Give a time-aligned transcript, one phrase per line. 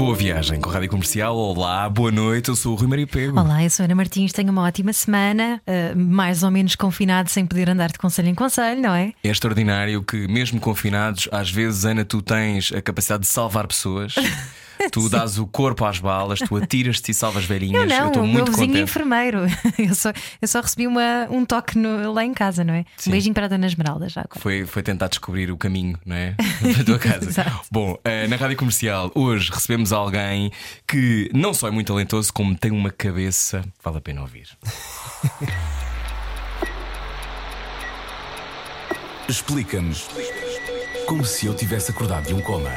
[0.00, 1.36] Boa viagem com a Rádio Comercial.
[1.36, 2.48] Olá, boa noite.
[2.48, 3.38] Eu sou o Rui Maria Pego.
[3.38, 4.32] Olá, eu sou a Ana Martins.
[4.32, 8.34] Tenho uma ótima semana, uh, mais ou menos confinado, sem poder andar de conselho em
[8.34, 9.12] conselho, não é?
[9.22, 14.14] É extraordinário que, mesmo confinados, às vezes, Ana, tu tens a capacidade de salvar pessoas.
[14.90, 17.82] Tu dás o corpo às balas, tu atiras-te e salvas velhinhas.
[17.82, 18.82] Eu não, eu estou o muito meu vizinho contente.
[18.82, 19.38] enfermeiro.
[19.78, 22.84] Eu só, eu só recebi uma, um toque no- lá em casa, não é?
[22.96, 23.10] Sim.
[23.10, 24.20] Um beijinho para a Dona Esmeralda já.
[24.22, 24.40] agora.
[24.40, 26.34] Foi, foi tentar descobrir o caminho, não é?
[26.78, 27.28] Da tua casa.
[27.28, 27.60] Exato.
[27.70, 30.50] Bom, eh, na rádio comercial, hoje recebemos alguém
[30.86, 33.62] que não só é muito talentoso, como tem uma cabeça.
[33.82, 34.48] Vale a pena ouvir.
[39.28, 40.08] Explica-nos
[41.06, 42.70] como se eu tivesse acordado de um coma.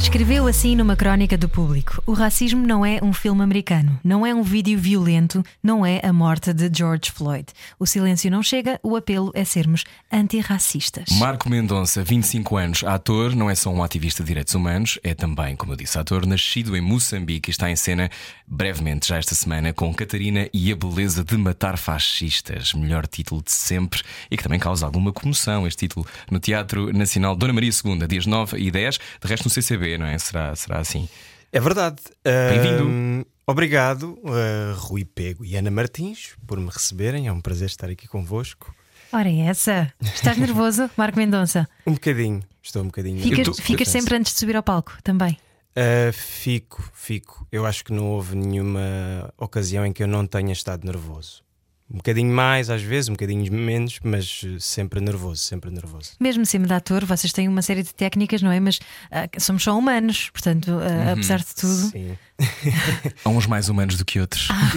[0.00, 4.32] Escreveu assim numa crónica do público: O racismo não é um filme americano, não é
[4.32, 7.46] um vídeo violento, não é a morte de George Floyd.
[7.80, 11.10] O silêncio não chega, o apelo é sermos antirracistas.
[11.18, 15.56] Marco Mendonça, 25 anos, ator, não é só um ativista de direitos humanos, é também,
[15.56, 18.08] como eu disse, ator, nascido em Moçambique e está em cena
[18.50, 22.72] brevemente, já esta semana, com Catarina e a Beleza de Matar Fascistas.
[22.72, 25.66] Melhor título de sempre e que também causa alguma comoção.
[25.66, 29.50] Este título no Teatro Nacional Dona Maria II, dias 9 e 10, de resto no
[29.50, 30.16] CCB, não é?
[30.18, 31.08] Será, será assim.
[31.52, 31.96] É verdade.
[32.24, 33.26] Bem-vindo.
[33.46, 37.26] Obrigado, uh, Rui Pego e Ana Martins, por me receberem.
[37.28, 38.74] É um prazer estar aqui convosco.
[39.10, 39.90] Ora, é essa.
[40.02, 41.66] Estás nervoso, Marco Mendonça?
[41.86, 43.22] Um bocadinho, estou um bocadinho.
[43.22, 45.38] Ficas, tô- ficas sempre antes de subir ao palco também.
[45.78, 47.46] Uh, fico, fico.
[47.52, 51.44] Eu acho que não houve nenhuma ocasião em que eu não tenha estado nervoso.
[51.90, 56.10] Um bocadinho mais, às vezes, um bocadinho menos, mas uh, sempre nervoso, sempre nervoso.
[56.20, 58.60] Mesmo sendo de ator, vocês têm uma série de técnicas, não é?
[58.60, 58.78] Mas
[59.10, 61.90] ah, somos só humanos, portanto, ah, apesar de tudo.
[61.90, 62.16] Sim.
[63.24, 64.48] Há uns mais humanos do que outros.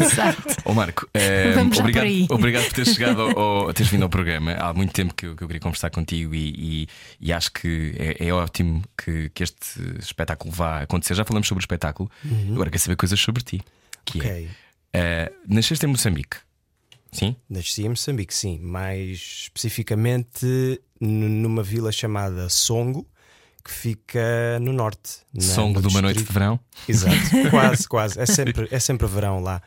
[0.00, 0.42] Exato.
[0.64, 2.26] Ó Marco, eh, Vamos obrigado, por aí.
[2.30, 4.52] obrigado por teres chegado ao, ao- teres vindo ao programa.
[4.52, 6.88] Há muito tempo que eu, que eu queria conversar contigo e, e-
[7.20, 11.14] e acho que é, é ótimo que, que este espetáculo vá acontecer.
[11.14, 12.08] Já falamos sobre o espetáculo,
[12.52, 13.60] agora quero saber coisas sobre ti.
[14.04, 14.46] Que é,
[14.92, 16.36] Eh, nasceste em Moçambique,
[17.12, 17.36] sim?
[17.48, 18.58] Nasci em Moçambique, sim.
[18.58, 23.06] Mais especificamente numa vila chamada Songo,
[23.64, 25.18] que fica no norte.
[25.34, 26.60] na- Songo no de uma noite de distrito- verão.
[26.88, 27.16] Exato,
[27.50, 28.18] quase, quase.
[28.20, 29.60] É sempre, é sempre verão lá.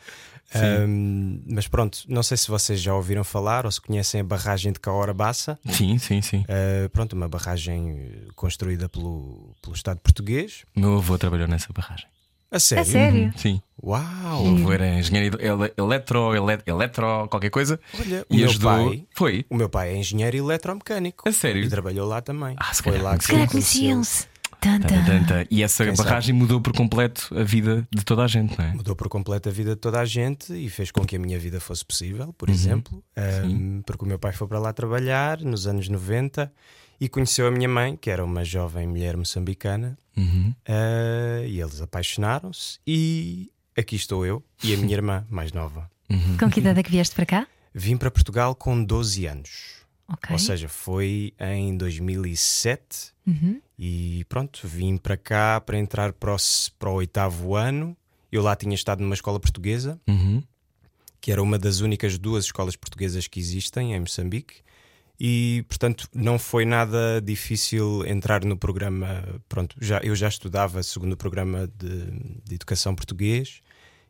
[0.54, 4.74] Ahm, mas pronto, não sei se vocês já ouviram falar ou se conhecem a barragem
[4.74, 5.58] de Caora Bassa.
[5.70, 6.44] Sim, sim, sim.
[6.50, 10.66] Ah, pronto, uma barragem eh, construída pelo, pelo Estado português.
[10.76, 12.08] Meu avô trabalhou nessa barragem.
[12.52, 12.82] A sério?
[12.82, 13.34] É sério?
[13.38, 13.62] Sim.
[13.82, 14.44] Uau!
[14.46, 17.80] O avô era engenheiro ele- eletro, ele- eletro, qualquer coisa.
[18.00, 18.70] Olha, o e meu ajudou.
[18.90, 19.46] pai- Foi.
[19.50, 21.28] O meu pai é engenheiro eletromecânico.
[21.28, 21.64] A sério?
[21.64, 22.56] E trabalhou lá também.
[22.60, 24.28] Ah, se Foi calhar lá que Se calhar conheciam-se.
[24.60, 24.88] Tanta.
[24.90, 25.48] Tanta, tanta.
[25.50, 26.08] E essa Quem sabe?
[26.08, 28.74] barragem mudou por completo a vida de toda a gente, não é?
[28.74, 31.40] Mudou por completo a vida de toda a gente e fez com que a minha
[31.40, 33.04] vida fosse possível, por exemplo.
[33.18, 36.52] Ahm, porque o meu pai foi para lá trabalhar nos anos 90
[37.02, 40.54] e conheceu a minha mãe, que era uma jovem mulher moçambicana, Uhum.
[40.68, 42.80] ah, e eles apaixonaram-se.
[42.86, 45.90] E aqui estou eu e a minha irmã mais nova.
[46.40, 47.48] Com que idade é que vieste para cá?
[47.74, 49.82] Vim para Portugal com 12 anos.
[50.08, 50.30] Ok.
[50.34, 53.62] Ou seja, foi em 2007 Uhum.
[53.80, 56.38] e pronto, vim para cá para entrar para o,
[56.78, 57.96] para o oitavo ano.
[58.32, 60.44] Eu lá tinha estado numa escola portuguesa, Uhum.
[61.22, 64.56] que era uma das únicas duas escolas portuguesas que existem em Moçambique.
[65.24, 69.24] E, portanto, não foi nada difícil entrar no programa.
[69.48, 72.06] Pronto, já, eu já estudava segundo o programa de,
[72.44, 73.62] de educação português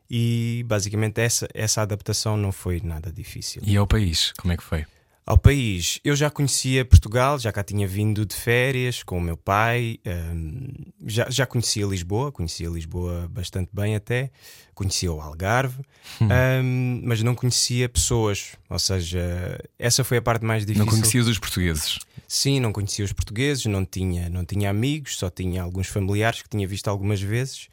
[0.08, 3.60] e, basicamente, essa, essa adaptação não foi nada difícil.
[3.62, 4.86] E ao país, como é que foi?
[5.24, 9.36] Ao país, eu já conhecia Portugal, já cá tinha vindo de férias com o meu
[9.36, 10.68] pai, hum,
[11.06, 14.32] já, já conhecia Lisboa, conhecia Lisboa bastante bem até,
[14.74, 15.80] conhecia o Algarve,
[16.20, 20.86] hum, mas não conhecia pessoas, ou seja, essa foi a parte mais difícil.
[20.86, 21.98] Não conhecias os portugueses?
[22.26, 26.48] Sim, não conhecia os portugueses, não tinha, não tinha amigos, só tinha alguns familiares que
[26.48, 27.68] tinha visto algumas vezes.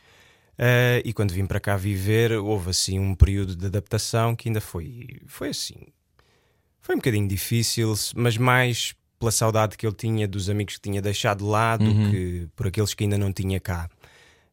[0.60, 4.62] Ah, e quando vim para cá viver, houve assim um período de adaptação que ainda
[4.62, 5.88] foi, foi assim.
[6.82, 11.02] Foi um bocadinho difícil, mas mais pela saudade que ele tinha dos amigos que tinha
[11.02, 13.90] deixado lá do que por aqueles que ainda não tinha cá.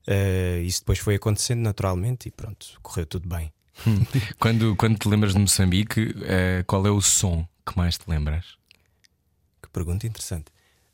[0.06, 3.52] Ah, isso depois foi acontecendo naturalmente e pronto, correu tudo bem.
[4.40, 8.56] Quando, quando te lembras de Moçambique, eh, qual é o som que mais te lembras?
[9.62, 10.46] Que pergunta interessante.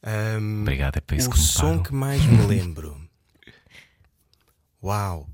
[0.03, 3.01] Ahm, Obrigado, é para isso o que me som que mais me lembro.
[4.83, 5.29] Uau!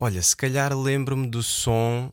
[0.00, 2.12] Olha, se calhar lembro-me do som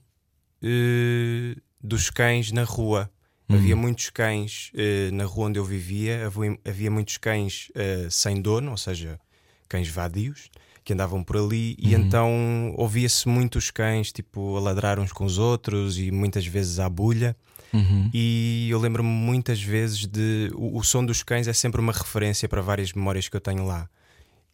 [0.61, 3.09] eh, dos cães na rua.
[3.49, 6.21] Havia muitos cães eh, na rua onde eu vivia,
[6.65, 9.19] havia, muitos cães eh, sem dono, ou seja,
[9.67, 10.49] cães vadios,
[10.83, 15.37] que andavam por ali, e então ouvia-se muitos cães tipo a ladrar uns com os
[15.37, 17.35] outros e muitas vezes à bulha.
[17.73, 18.09] Uhum.
[18.13, 20.51] E eu lembro-me muitas vezes de.
[20.55, 23.65] O, o som dos cães é sempre uma referência para várias memórias que eu tenho
[23.65, 23.89] lá.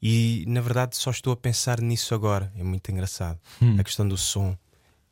[0.02, 2.52] E na verdade só estou a pensar nisso agora.
[2.58, 3.40] É muito engraçado.
[3.80, 4.58] A questão do som.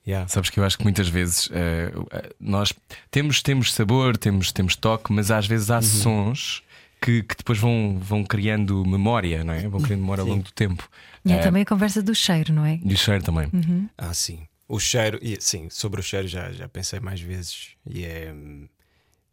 [0.07, 0.27] Yeah.
[0.29, 1.91] Sabes que eu acho que muitas vezes eh,
[2.39, 2.71] nós
[3.11, 5.75] temos, temos sabor, temos, temos toque, mas às vezes Uhum.
[5.75, 6.63] há sons
[7.01, 9.67] que, que depois vão, vão criando memória, não é?
[9.67, 10.87] Vão criando memória ao longo do tempo.
[11.25, 12.79] E é Eh, também a conversa do cheiro, não é?
[12.83, 13.51] E o cheiro também.
[13.97, 14.47] Ah, sim.
[14.67, 17.71] O cheiro, e, sim, sobre o cheiro já, já pensei mais vezes.
[17.85, 18.33] E é,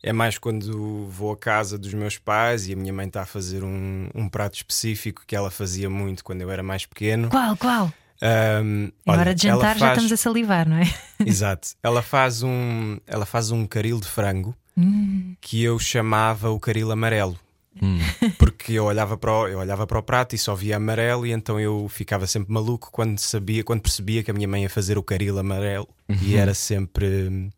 [0.02, 3.26] é mais quando vou à casa dos meus pais e a minha mãe está a
[3.26, 7.28] fazer um, um prato específico que ela fazia muito quando eu era mais pequeno.
[7.30, 7.92] Qual, qual?
[8.22, 10.84] Ahm, É olha, hora de ela jantar, já faz- estamos a salivar, não é?
[11.24, 11.68] Exato.
[11.82, 15.36] Ela faz um, ela faz um caril de frango Hum.
[15.40, 17.38] que eu chamava o caril amarelo.
[17.82, 17.98] Hum.
[18.38, 21.32] Porque eu olhava, para o, eu olhava para o prato e só via amarelo, e
[21.32, 24.96] então eu ficava sempre maluco quando sabia, quando percebia que a minha mãe ia fazer
[24.98, 25.88] o caril amarelo.
[26.22, 27.50] E era sempre.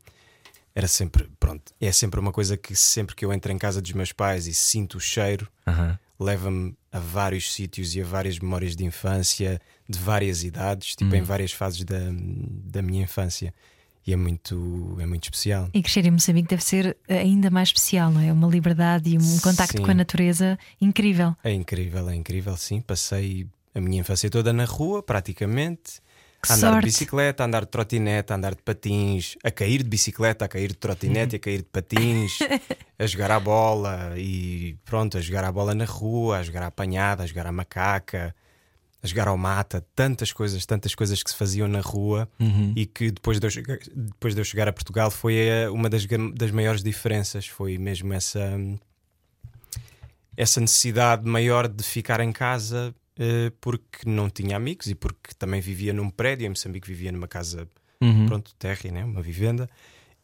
[0.74, 1.28] Era sempre.
[1.40, 1.72] Pronto.
[1.80, 4.52] É sempre uma coisa que sempre que eu entro em casa dos meus pais e
[4.54, 5.98] sinto o cheiro, Aham.
[6.20, 11.22] leva-me a vários sítios e a várias memórias de infância, de várias idades, tipo em
[11.22, 13.52] várias fases da, da minha infância.
[14.06, 15.68] E é muito, é muito especial.
[15.74, 18.32] E crescer em Moçambique deve ser ainda mais especial, não é?
[18.32, 19.82] Uma liberdade e um contacto Sim.
[19.84, 21.34] com a natureza incrível.
[21.42, 22.80] É incrível, é incrível, sim.
[22.80, 26.00] Passei a minha infância toda na rua, praticamente.
[26.40, 26.80] Que A andar sorte.
[26.84, 30.48] de bicicleta, a andar de trotinete, a andar de patins, a cair de bicicleta, a
[30.48, 32.38] cair de trotinete, a cair de patins,
[32.96, 36.66] a jogar à bola e pronto, a jogar à bola na rua, a jogar à
[36.66, 38.32] apanhada, a jogar à macaca,
[39.06, 42.28] a jogar ao mata, tantas coisas, tantas coisas que se faziam na rua
[42.74, 45.88] e que depois de eu chegar, depois de eu chegar a Portugal foi eh, uma
[45.88, 46.04] das,
[46.34, 48.58] das maiores diferenças, foi mesmo essa
[50.36, 55.60] essa necessidade maior de ficar em casa eh, porque não tinha amigos e porque também
[55.60, 57.66] vivia num prédio, em Moçambique vivia numa casa,
[57.98, 58.26] Uhum.
[58.26, 59.04] pronto, térrea, né?
[59.06, 59.66] uma vivenda,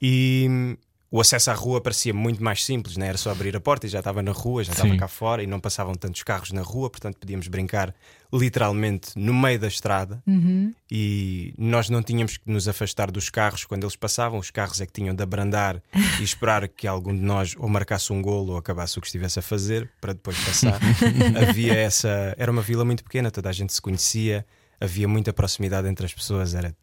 [0.01, 0.77] e
[1.13, 3.07] o acesso à rua parecia muito mais simples, né?
[3.09, 5.47] era só abrir a porta e já estava na rua, já estava cá fora e
[5.47, 7.95] não passavam tantos carros na rua, portanto podíamos brincar
[8.33, 10.73] literalmente no meio da estrada Uhum.
[10.91, 14.87] e nós não tínhamos que nos afastar dos carros quando eles passavam, os carros é
[14.87, 15.83] que tinham de abrandar
[16.19, 19.39] e esperar que algum de nós ou marcasse um golo ou acabasse o que estivesse
[19.39, 20.81] a fazer para depois passar.
[21.47, 22.35] havia essa.
[22.39, 24.47] Era uma vila muito pequena, toda a gente se conhecia,
[24.81, 26.75] havia muita proximidade entre as pessoas, era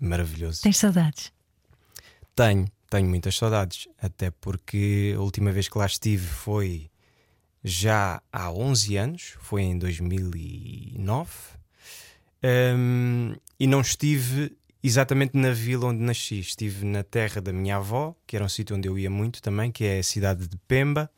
[0.00, 0.62] maravilhoso.
[0.62, 1.32] Tens saudades?
[2.34, 6.90] Tenho, tenho muitas saudades, até porque a última vez que lá estive foi
[7.64, 11.30] já há 11 anos, foi em 2009,
[12.42, 18.14] Hum, e não estive exatamente na vila onde nasci, estive na terra da minha avó,
[18.26, 21.10] que era um sítio onde eu ia muito também, que é a cidade de Pemba,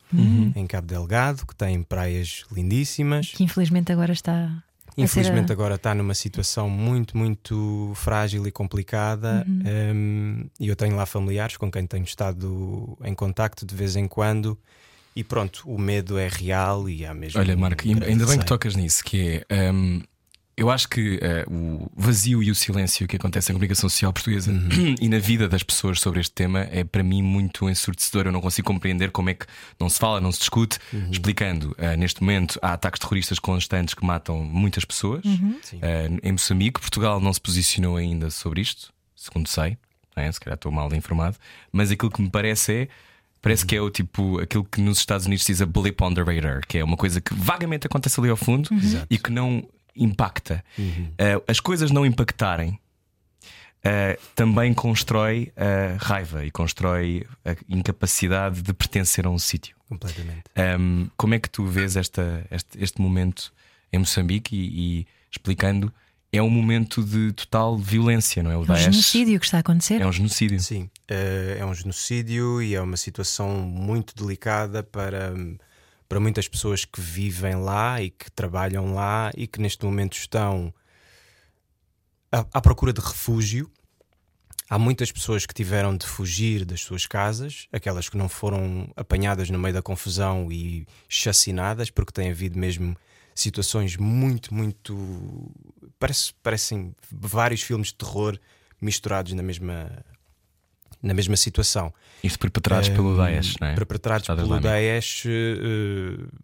[0.56, 3.30] em Cabo Delgado, que tem praias lindíssimas.
[3.30, 4.62] Que infelizmente agora está.
[4.96, 9.44] Infelizmente agora está numa situação muito, muito frágil e complicada.
[9.48, 14.06] Um, e eu tenho lá familiares com quem tenho estado em contacto de vez em
[14.06, 14.58] quando.
[15.14, 17.38] E pronto, o medo é real e há mesmo.
[17.38, 19.70] Olha, Marco, um ainda grande bem que tocas nisso, que é.
[19.70, 20.02] hum,
[20.56, 24.52] eu acho que eh, o vazio e o silêncio que acontece na comunicação social portuguesa
[24.52, 24.94] Uhum.
[25.00, 28.26] e na vida das pessoas sobre este tema é para mim muito ensurdecedor.
[28.26, 29.46] Eu não consigo compreender como é que
[29.80, 30.78] não se fala, não se discute.
[30.92, 31.08] Uhum.
[31.10, 35.22] Explicando, eh, neste momento há ataques terroristas constantes que matam muitas pessoas
[35.62, 35.78] Sim.
[35.80, 36.80] eh, em Moçambique.
[36.80, 39.78] Portugal não se posicionou ainda sobre isto, segundo sei.
[40.16, 40.30] é?
[40.30, 41.36] Se calhar estou mal informado,
[41.72, 42.88] mas aquilo que me parece é.
[43.40, 46.14] Parece que é o tipo aquilo que nos Estados Unidos se diz a blip on
[46.14, 48.70] the radar, que é uma coisa que vagamente acontece ali ao fundo
[49.10, 49.64] e que não
[49.96, 50.64] impacta.
[51.18, 52.78] Eh, as coisas não impactarem
[53.84, 59.76] eh, também constrói a raiva e constrói a incapacidade de pertencer a um sítio.
[59.88, 60.44] Completamente.
[60.78, 63.52] Um, como é que tu vês esta, este, este momento
[63.92, 65.92] em Moçambique e, e explicando?
[66.32, 68.56] É um momento de total violência, não é?
[68.56, 70.00] O É um Daesh genocídio que está a acontecer.
[70.00, 70.58] é um genocídio.
[70.60, 75.34] Sim, é um genocídio e é uma situação muito delicada para,
[76.12, 80.70] para muitas pessoas que vivem lá e que trabalham lá e que neste momento estão
[82.30, 83.70] à, à procura de refúgio.
[84.68, 89.48] Há muitas pessoas que tiveram de fugir das suas casas, aquelas que não foram apanhadas
[89.48, 92.94] no meio da confusão e chacinadas, porque tem havido mesmo
[93.34, 95.50] situações muito, muito.
[95.98, 98.38] Parece, parecem vários filmes de terror
[98.82, 100.04] misturados na mesma,
[101.02, 101.92] na mesma situação.
[102.22, 103.74] Isto perpetrados pelo Um, Daesh, não é?
[103.74, 104.68] Perpetrados Estado pelo Islâmico.
[104.68, 106.42] Daesh, eh,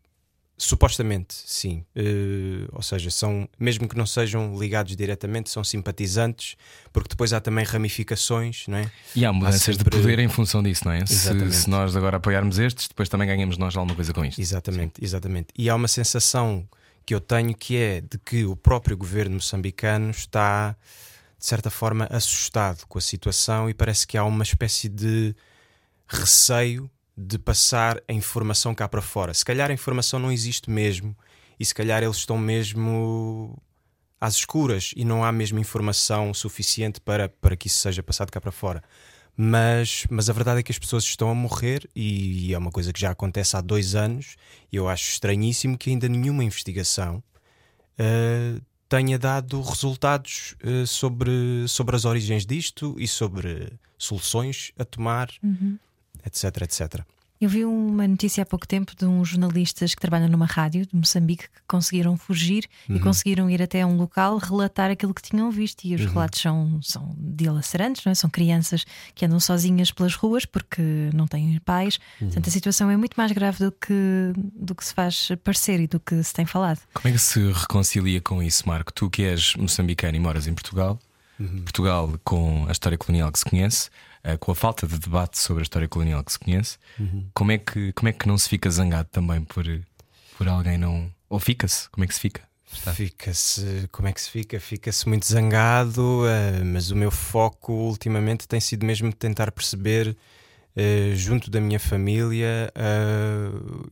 [0.61, 1.85] Supostamente, sim.
[1.97, 6.57] Uh, ou seja, são, mesmo que não sejam ligados diretamente, são simpatizantes,
[6.93, 8.91] porque depois há também ramificações, não é?
[9.15, 9.85] E há mudanças sempre...
[9.85, 11.07] de poder em função disso, não é?
[11.07, 14.41] Se, se, nós agora apoiarmos estes, depois também ganhamos nós alguma coisa com isto.
[14.41, 15.05] Exatamente, sim.
[15.05, 15.47] exatamente.
[15.57, 16.69] E há uma sensação
[17.07, 20.75] que eu tenho que é de que o próprio governo moçambicano está,
[21.39, 25.35] de certa forma, assustado com a situação e parece que há uma espécie de
[26.07, 29.33] receio de passar a informação cá para fora.
[29.35, 31.17] Se calhar a informação não existe mesmo
[31.59, 33.61] e se calhar eles estão mesmo
[34.21, 38.41] às escuras e não há mesmo informação suficiente para, para que isso seja passado cá
[38.41, 38.83] para fora.
[39.37, 42.93] Mas, mas a verdade é que as pessoas estão a morrer e é uma coisa
[42.93, 44.35] que já acontece há dois anos
[44.73, 47.23] e eu acho estranhíssimo que ainda nenhuma investigação
[48.01, 55.31] uh, tenha dado resultados uh, sobre, sobre as origens disto e sobre soluções a tomar.
[55.43, 55.79] Uhum
[56.25, 57.05] etc, etc.
[57.41, 60.97] Eu vi uma notícia há pouco tempo de uns jornalistas que trabalham numa rádio de
[60.97, 62.97] Moçambique que conseguiram fugir uhum.
[62.97, 65.85] e conseguiram ir até um local relatar aquilo que tinham visto.
[65.85, 66.09] E os uhum.
[66.09, 68.15] relatos são, são dilacerantes, não é?
[68.17, 72.01] são crianças que andam sozinhas pelas ruas porque não têm pais.
[72.21, 72.27] Uhum.
[72.27, 75.87] Portanto, a situação é muito mais grave do que, do que se faz parecer e
[75.87, 76.81] do que se tem falado.
[76.93, 78.93] Como é que se reconcilia com isso, Marco?
[78.93, 80.99] Tu que és moçambicano e moras em Portugal,
[81.39, 81.63] uhum.
[81.63, 83.91] Portugal com a história colonial que se conhece
[84.41, 87.29] com a falta de debate sobre a história colonial que se conhece, uhum.
[87.33, 89.65] como, é que, como é que não se fica zangado também por,
[90.37, 91.11] por alguém não.
[91.29, 91.89] Ou fica-se?
[91.91, 92.49] Como é que se fica?
[92.95, 94.61] Fica-se, como é que se fica?
[94.61, 100.09] Fica-se muito zangado, uh, mas o meu foco ultimamente tem sido mesmo tentar perceber,
[100.77, 102.71] uh, junto da minha família.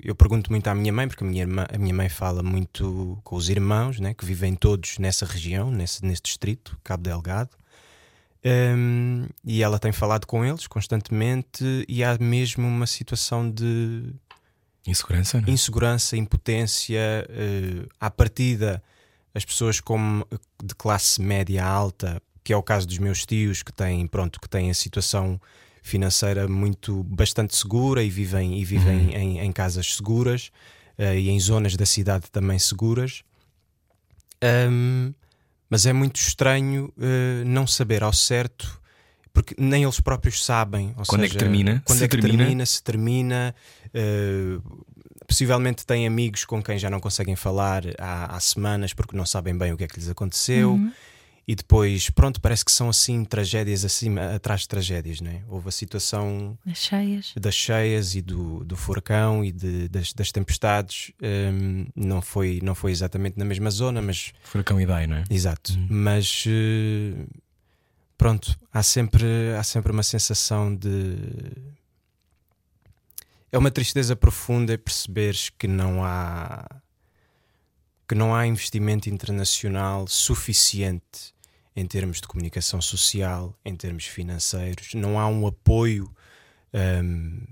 [0.03, 3.19] Eu pergunto muito à minha mãe, porque a minha, irmã, a minha mãe fala muito
[3.25, 7.51] com os irmãos, né, que vivem todos nessa região, nesse, nesse distrito, Cabo Delgado.
[8.45, 14.15] Um, e ela tem falado com eles constantemente e há mesmo uma situação de
[14.87, 15.51] insegurança, é?
[15.51, 17.27] insegurança, impotência.
[17.29, 18.83] Uh, à partida,
[19.35, 20.27] as pessoas como
[20.63, 24.49] de classe média alta, que é o caso dos meus tios, que têm, pronto, que
[24.49, 25.41] têm a situação
[25.83, 29.11] financeira muito bastante segura e vivem, e vivem uhum.
[29.11, 30.51] em, em, casas seguras
[30.99, 33.23] uh, e em zonas da cidade também seguras.
[34.43, 35.15] Um,
[35.69, 38.81] mas é muito estranho uh, não saber ao certo,
[39.33, 40.95] porque nem eles próprios sabem.
[41.07, 41.83] quando seja, é que termina?
[41.85, 43.55] Quando se é que termina, termina se termina.
[43.89, 44.87] Uh,
[45.27, 49.59] possivelmente têm amigos com quem já não conseguem falar há, há, semanas porque não sabem
[49.59, 50.75] bem o que é que lhes aconteceu.
[50.75, 50.93] Uhum
[51.49, 55.45] e depois, pronto, parece que são assim tragédias acima, atrás de tragédias, não é?
[55.49, 60.33] Houve a situação das cheias, das cheias e do, do furacão e de, das, das
[60.33, 61.13] tempestades.
[61.23, 64.33] Um, não, foi, não foi exatamente na mesma zona, mas.
[64.43, 65.25] Furacão Idai, não é?
[65.31, 65.73] Exato.
[65.73, 65.87] Hum.
[65.89, 67.29] Mas uh,
[68.19, 69.27] pronto, há sempre,
[69.57, 71.17] há sempre uma sensação de.
[73.53, 76.67] É uma tristeza profunda perceberes que não há
[78.09, 81.35] que não há investimento internacional suficiente
[81.77, 86.11] em termos de comunicação social, em termos financeiros, não há um apoio
[86.73, 87.43] um,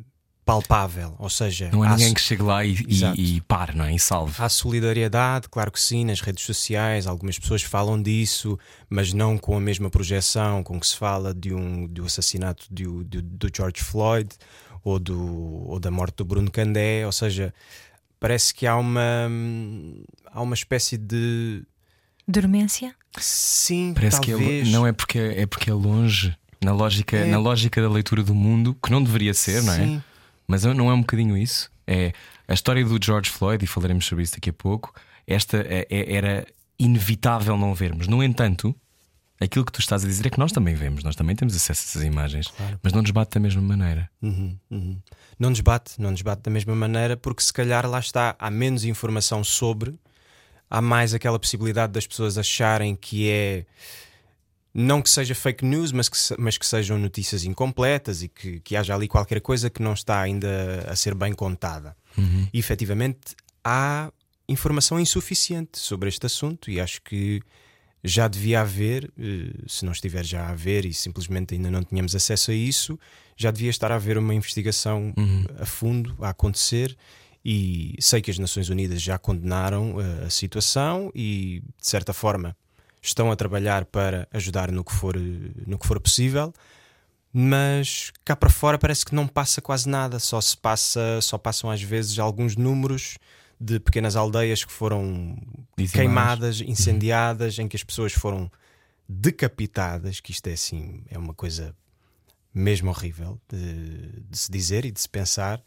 [0.44, 3.94] palpável, ou seja, não há ninguém que chegue lá e, e, e pare, não é?
[3.94, 4.34] E salve.
[4.38, 9.56] Há solidariedade, claro que sim, nas redes sociais, algumas pessoas falam disso, mas não com
[9.56, 14.28] a mesma projeção com que se fala de um, do assassinato de, do George Floyd
[14.82, 17.54] ou, do, ou da morte do Bruno Candé, ou seja,
[18.20, 19.30] parece que há uma,
[20.26, 21.62] há uma espécie de
[22.26, 24.64] dormência Sim, Parece talvez.
[24.64, 27.26] que é, não é porque é porque é longe na lógica, é.
[27.26, 30.02] na lógica da leitura do mundo, que não deveria ser, não é?
[30.46, 31.70] Mas não é um bocadinho isso.
[31.86, 32.12] É
[32.48, 34.94] a história do George Floyd, e falaremos sobre isso daqui a pouco.
[35.26, 36.46] Esta é, é, era
[36.78, 38.08] inevitável não vermos.
[38.08, 38.74] No entanto,
[39.40, 41.82] aquilo que tu estás a dizer é que nós também vemos, nós também temos acesso
[41.82, 42.80] a essas imagens, claro.
[42.82, 44.10] mas não nos bate da mesma maneira.
[44.22, 44.98] Uhum, uhum.
[45.38, 48.50] Não nos bate, não nos bate da mesma maneira, porque se calhar lá está, há
[48.50, 49.98] menos informação sobre
[50.68, 53.64] há mais aquela possibilidade das pessoas acharem que é
[54.74, 58.74] não que seja fake news, mas que, mas que sejam notícias incompletas e que, que
[58.74, 61.96] haja ali qualquer coisa que não está ainda a ser bem contada.
[62.18, 62.48] Uhum.
[62.52, 64.12] E efetivamente há
[64.48, 67.40] informação insuficiente sobre este assunto e acho que
[68.02, 72.14] já devia haver, eh, se não estiver já a haver e simplesmente ainda não tínhamos
[72.14, 72.98] acesso a isso,
[73.36, 75.44] já devia estar a haver uma investigação uhum.
[75.58, 76.94] a fundo a acontecer
[77.44, 82.56] e sei que as Nações Unidas já condenaram uh, a situação e, de certa forma,
[83.02, 85.14] estão a trabalhar para ajudar no que for,
[85.66, 86.54] no que for possível.
[87.30, 91.68] Mas cá para fora parece que não passa quase nada, só se passa, só passam
[91.68, 93.18] às vezes alguns números
[93.60, 95.36] de pequenas aldeias que foram
[95.76, 95.92] Dizimadas.
[95.92, 96.68] queimadas, uhum.
[96.68, 98.50] incendiadas, em que as pessoas foram
[99.08, 101.74] decapitadas, que isto é assim, é uma coisa
[102.54, 105.60] mesmo horrível de, de se dizer e de se pensar.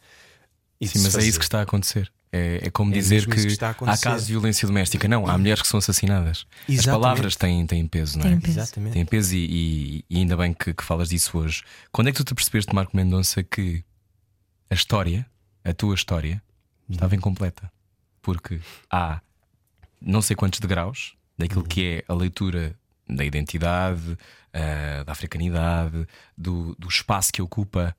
[0.86, 2.10] Sim, mas é isso que está a acontecer.
[2.30, 5.08] É, é como É dizer que, que há casos de violência doméstica.
[5.08, 6.46] Não, há mulheres que são assassinadas.
[6.68, 7.00] As Exatamente.
[7.02, 8.28] palavras têm, têm peso, não é?
[8.30, 8.58] Têm peso.
[8.60, 8.92] Exatamente.
[8.92, 11.62] Tem peso e, e- e ainda bem que, que falas disso hoje.
[11.90, 13.82] Quando é que tu te percebeste, Marco Mendonça, que
[14.70, 15.26] a história,
[15.64, 16.42] a tua história,
[16.88, 17.70] estava incompleta?
[18.20, 19.20] Porque há
[20.00, 22.76] não sei quantos degraus daquilo que é a leitura
[23.08, 24.18] da identidade,
[24.52, 26.06] ah, da africanidade,
[26.36, 27.96] do, do espaço que ocupa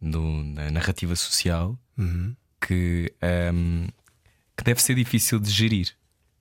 [0.00, 2.34] no- na narrativa social, Uhum.
[2.66, 3.86] que, ahm,
[4.56, 5.90] que deve ser difícil de gerir.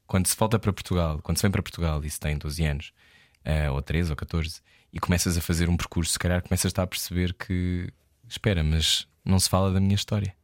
[0.08, 2.94] Quando se volta para Portugal, quando se vem para Portugal e se tem 12 anos,
[3.46, 4.62] ah, ou 13 ou 14,
[4.94, 7.90] e começas a fazer um percurso, se calhar começas a estar a perceber que
[8.28, 10.36] espera, mas não se fala da minha história.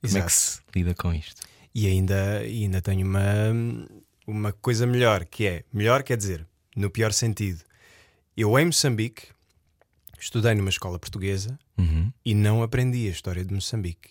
[0.00, 0.32] Como é que Exato.
[0.32, 1.42] se lida com isto?
[1.74, 3.22] E ainda, ainda tenho uma,
[4.26, 6.46] uma coisa melhor, que é melhor quer dizer,
[6.76, 7.62] no pior sentido.
[8.36, 9.28] Eu em Moçambique
[10.18, 12.12] estudei numa escola portuguesa Uhum.
[12.24, 14.10] e não aprendi a história de Moçambique.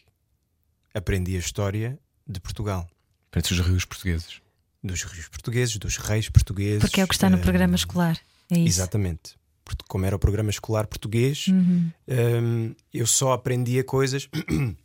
[0.93, 1.97] Aprendi a história
[2.27, 2.87] de Portugal,
[3.31, 4.41] Parece os rios portugueses.
[4.83, 6.81] dos rios portugueses, dos reis portugueses.
[6.81, 8.17] Porque é o que está no eh, programa escolar.
[8.51, 8.79] É isso.
[8.79, 9.35] Exatamente.
[9.65, 11.89] Porque como era o programa escolar português, Uhum.
[12.07, 14.29] hum, eu só aprendia coisas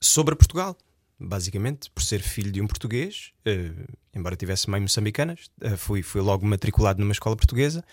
[0.00, 0.76] sobre Portugal.
[1.18, 3.70] Basicamente, por ser filho de um português, eh,
[4.12, 7.84] embora tivesse mãe moçambicanas, eh, fui, fui logo matriculado numa escola portuguesa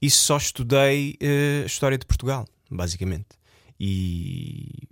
[0.00, 3.26] e só estudei eh, a história de Portugal, basicamente.
[3.78, 4.88] E,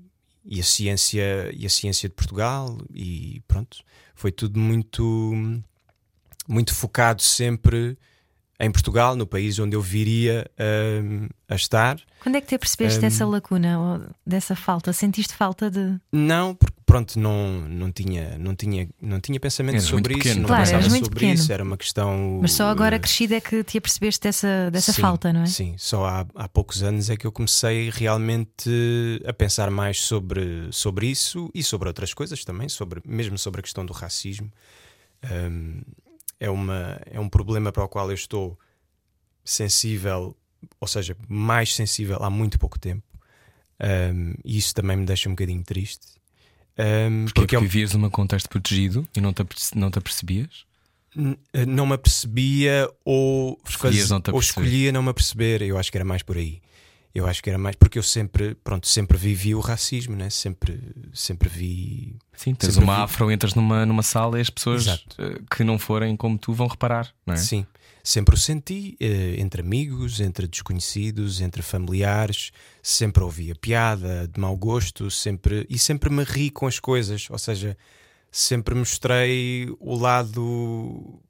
[0.49, 5.62] e a ciência e a ciência de Portugal e pronto, foi tudo muito
[6.49, 7.99] muito focado sempre
[8.60, 10.44] em Portugal, no país onde eu viria
[11.02, 11.96] hum, a estar.
[12.20, 13.02] Quando é que te apercebeste Hum.
[13.02, 14.92] dessa lacuna ou dessa falta?
[14.92, 15.96] Sentiste falta de.
[16.12, 20.40] Não, porque pronto, não, não, tinha, não, tinha, não tinha pensamento muito sobre isso, pequeno,
[20.40, 21.34] não Claro, pensava sobre pequeno.
[21.34, 22.38] isso, era uma questão.
[22.42, 25.46] Mas só agora eh, crescida é que te apercebeste dessa, dessa sim, falta, não é?
[25.46, 28.70] Sim, só há, há poucos anos é que eu comecei realmente
[29.24, 33.62] a pensar mais sobre, sobre isso e sobre outras coisas também, sobre, mesmo sobre a
[33.62, 34.50] questão do racismo.
[35.24, 35.82] Hum,
[36.40, 38.59] é, uma, é um problema para o qual eu estou
[39.45, 40.37] sensível,
[40.80, 43.02] ou seja, mais sensível há muito pouco tempo.
[43.80, 46.07] Hum, e isso também me deixa um bocadinho triste.
[46.78, 50.67] Hum, Porque, porque é um- vivias num contexto protegido e não te, não te apercebias?
[51.52, 53.95] Eh, não me apercebia ou, faz-
[54.32, 55.62] ou escolhia não me aperceber.
[55.62, 56.60] Eu acho que era mais por aí.
[57.14, 60.30] Eu acho que era mais porque eu sempre, pronto, sempre vivi o racismo, né?
[60.30, 60.80] Sempre,
[61.12, 62.16] sempre vi.
[62.34, 65.16] Sim, tens uma vi- afro, entras numa, numa sala e as pessoas Exato.
[65.18, 67.36] eh, que não forem como tu vão reparar, não é?
[67.38, 67.66] Sim,
[68.04, 72.52] sempre o senti eh, entre amigos, entre desconhecidos, entre familiares.
[72.82, 77.26] Sempre ouvia piada de mau gosto, sempre e sempre me ri com as coisas.
[77.30, 77.76] Ou seja,
[78.30, 81.21] sempre mostrei o lado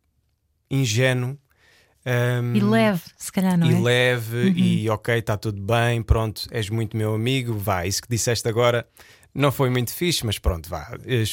[0.71, 1.39] ingênuo.
[2.43, 3.81] Hum, E leve, se calhar, não e é?
[3.81, 8.49] leve e ok, está tudo bem, pronto, és muito meu amigo, vá, isso que disseste
[8.49, 8.87] agora
[9.35, 10.91] não foi muito fixe, mas pronto, vá,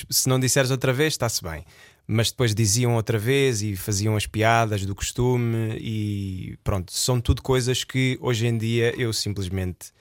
[0.10, 1.64] se não disseres outra vez, está-se bem.
[2.08, 7.42] Mas depois diziam outra vez e faziam as piadas do costume e pronto, são tudo
[7.42, 9.92] coisas que hoje em dia eu simplesmente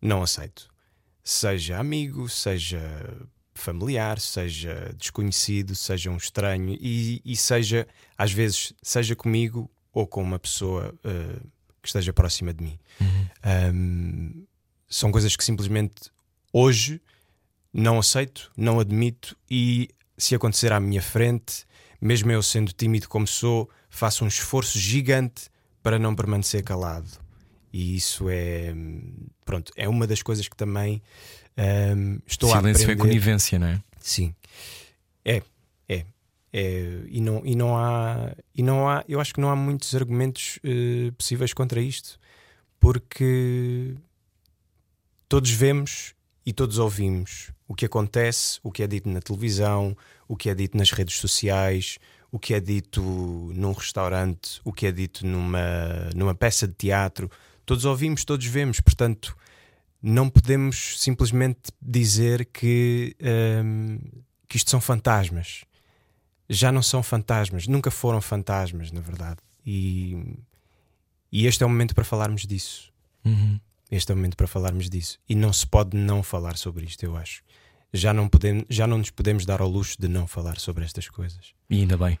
[0.00, 0.68] não aceito.
[1.22, 2.80] Seja amigo, seja
[3.54, 10.22] familiar, seja desconhecido, seja um estranho e, e seja, às vezes, seja comigo ou com
[10.22, 11.40] uma pessoa eh,
[11.80, 12.78] que esteja próxima de mim.
[13.72, 14.44] Um,
[14.88, 16.10] são coisas que simplesmente
[16.52, 17.00] hoje
[17.72, 21.64] não aceito, não admito e se acontecer à minha frente,
[22.00, 25.48] mesmo eu sendo tímido como sou, faço um esforço gigante
[25.82, 27.08] para não permanecer calado.
[27.72, 28.74] E isso é
[29.44, 31.02] pronto, é uma das coisas que também
[31.96, 33.00] hum, estou a Silêncio é aprender.
[33.02, 33.82] conivência, não é?
[34.00, 34.34] Sim.
[35.24, 35.42] É,
[36.56, 37.02] é.
[37.08, 40.60] E, não, e não há e não há eu acho que não há muitos argumentos
[40.62, 42.16] eh, possíveis contra isto
[42.78, 43.96] porque
[45.28, 46.14] todos vemos
[46.46, 49.96] e todos ouvimos o que acontece o que é dito na televisão
[50.28, 51.98] o que é dito nas redes sociais
[52.30, 57.28] o que é dito num restaurante o que é dito numa numa peça de teatro
[57.66, 59.36] todos ouvimos todos vemos portanto
[60.00, 63.16] não podemos simplesmente dizer que
[63.64, 63.98] hum,
[64.48, 65.64] que isto são fantasmas
[66.54, 69.38] já não são fantasmas, nunca foram fantasmas, na verdade.
[69.64, 70.36] E,
[71.30, 72.92] e este é o momento para falarmos disso.
[73.24, 73.58] Uhum.
[73.90, 75.18] Este é o momento para falarmos disso.
[75.28, 77.42] E não se pode não falar sobre isto, eu acho.
[77.92, 81.08] Já não, podemos, já não nos podemos dar ao luxo de não falar sobre estas
[81.08, 81.54] coisas.
[81.70, 82.18] E ainda bem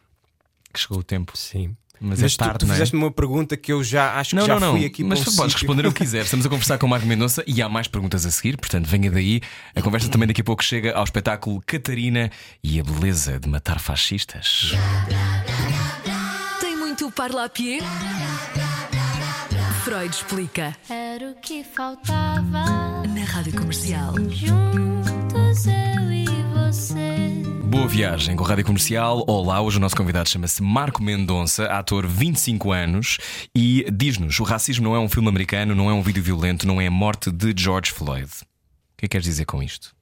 [0.74, 1.36] que chegou o tempo.
[1.36, 1.76] Sim.
[2.06, 2.76] Mas, Mas é tu, tarde, tu não é?
[2.76, 4.76] fizeste-me uma pergunta que eu já acho Não, que já não, não.
[4.76, 5.66] fui aqui Mas para um podes sítio.
[5.68, 6.24] responder o que quiser.
[6.24, 9.10] Estamos a conversar com o Marco Mendonça e há mais perguntas a seguir, portanto, venha
[9.10, 9.40] daí.
[9.74, 12.30] A conversa também daqui a pouco chega ao espetáculo Catarina
[12.62, 14.72] e a beleza de matar fascistas.
[16.60, 17.78] Tem muito parlapié?
[19.84, 20.74] Freud explica.
[20.88, 23.02] Era o que faltava.
[23.06, 24.14] Na Rádio Comercial.
[24.30, 27.53] Juntos eu e você.
[27.74, 29.24] Boa viagem com a Rádio Comercial.
[29.26, 33.18] Olá, hoje o nosso convidado chama-se Marco Mendonça, ator 25 anos,
[33.52, 36.80] e diz-nos: o racismo não é um filme americano, não é um vídeo violento, não
[36.80, 38.30] é a morte de George Floyd.
[38.30, 39.92] O que é que queres dizer com isto,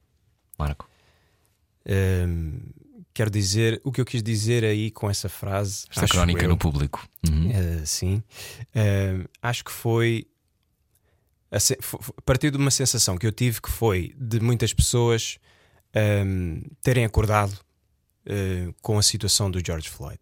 [0.59, 0.87] Marco?
[1.89, 2.61] Hum,
[3.15, 5.87] quero dizer o que eu quis dizer aí com essa frase.
[5.89, 7.03] Esta crónica eu, no público.
[7.27, 7.51] Uhum.
[7.51, 8.23] eh, sim.
[8.77, 10.27] Hum, acho que foi
[11.51, 15.39] a, a partir de uma sensação que eu tive que foi de muitas pessoas
[15.95, 17.57] hum, terem acordado
[18.27, 20.19] eh, com a situação do George Floyd.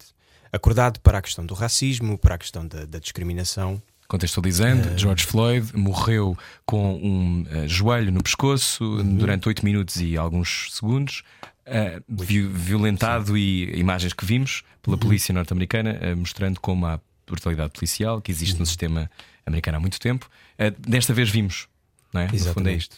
[0.53, 3.81] Acordado para a questão do racismo, para a questão da, da discriminação.
[4.09, 10.69] Contextualizando, George Floyd morreu com um eh, joelho no pescoço durante 8 minutos e alguns
[10.73, 11.23] segundos,
[11.65, 17.71] eh, vi- violentado e imagens que vimos pela polícia norte-americana, eh, mostrando como há brutalidade
[17.73, 19.09] policial que existe no sistema
[19.47, 20.29] americano há muito tempo.
[20.59, 21.69] Eh, desta vez vimos,
[22.13, 22.25] não é?
[22.25, 22.79] No fundo é Exatamente.
[22.81, 22.97] isto.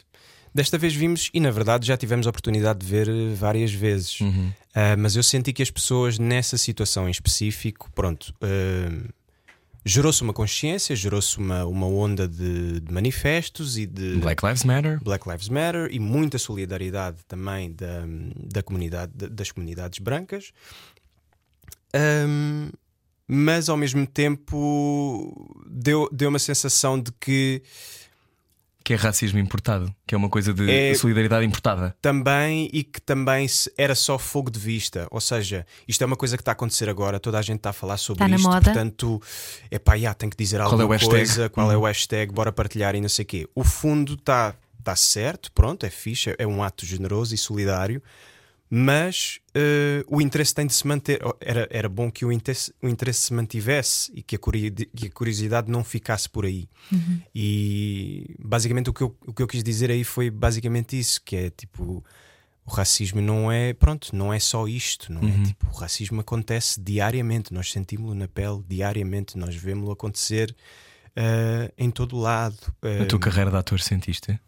[0.54, 4.18] Desta vez vimos, e na verdade já tivemos a oportunidade de ver eh, várias vezes.
[4.74, 9.08] Ah, mas eu senti que as pessoas nessa situação em específico, pronto, ah,
[9.84, 15.02] gerou-se uma consciência, gerou-se uma, uma onda de, de manifestos e de Black Lives Matter.
[15.02, 18.04] Black Lives Matter e muita solidariedade também da,
[18.36, 20.52] da comunidade, da- das comunidades brancas.
[21.94, 22.70] Ahm,
[23.26, 27.62] mas ao mesmo tempo deu, deu uma sensação de que
[28.84, 31.94] Que é racismo importado, que é uma coisa de É- solidariedade importada.
[32.02, 33.46] também e que também
[33.78, 35.06] era só fogo de vista.
[35.10, 37.70] Ou seja, isto é uma coisa que está a acontecer agora, toda a gente está
[37.70, 38.60] a falar sobre Está na isto, moda.
[38.64, 39.22] portanto,
[39.70, 41.10] é pá, já, tem que dizer Qual alguma é o hashtag?
[41.16, 43.48] coisa, qual é o hashtag, bora partilhar e não sei o quê.
[43.54, 48.02] O fundo está tá certo, pronto, é fixe, é um ato generoso e solidário.
[48.74, 51.20] Mas eh, o interesse tem de se manter.
[51.22, 55.06] Oh, Era, era bom que o interesse, o interesse se mantivesse e que a, que
[55.08, 56.66] a curiosidade não ficasse por aí.
[57.34, 61.36] E basicamente o que, eu, o que eu quis dizer aí foi basicamente isso: que
[61.36, 62.02] é tipo,
[62.64, 65.42] o racismo não é, pronto, não é só isto, não é?
[65.42, 70.56] Tipo, o racismo acontece diariamente, nós sentimos-lo na pele diariamente, nós vemos-lo acontecer
[71.14, 72.56] eh, em todo lado.
[73.02, 74.40] A tua carreira de ator sentiste?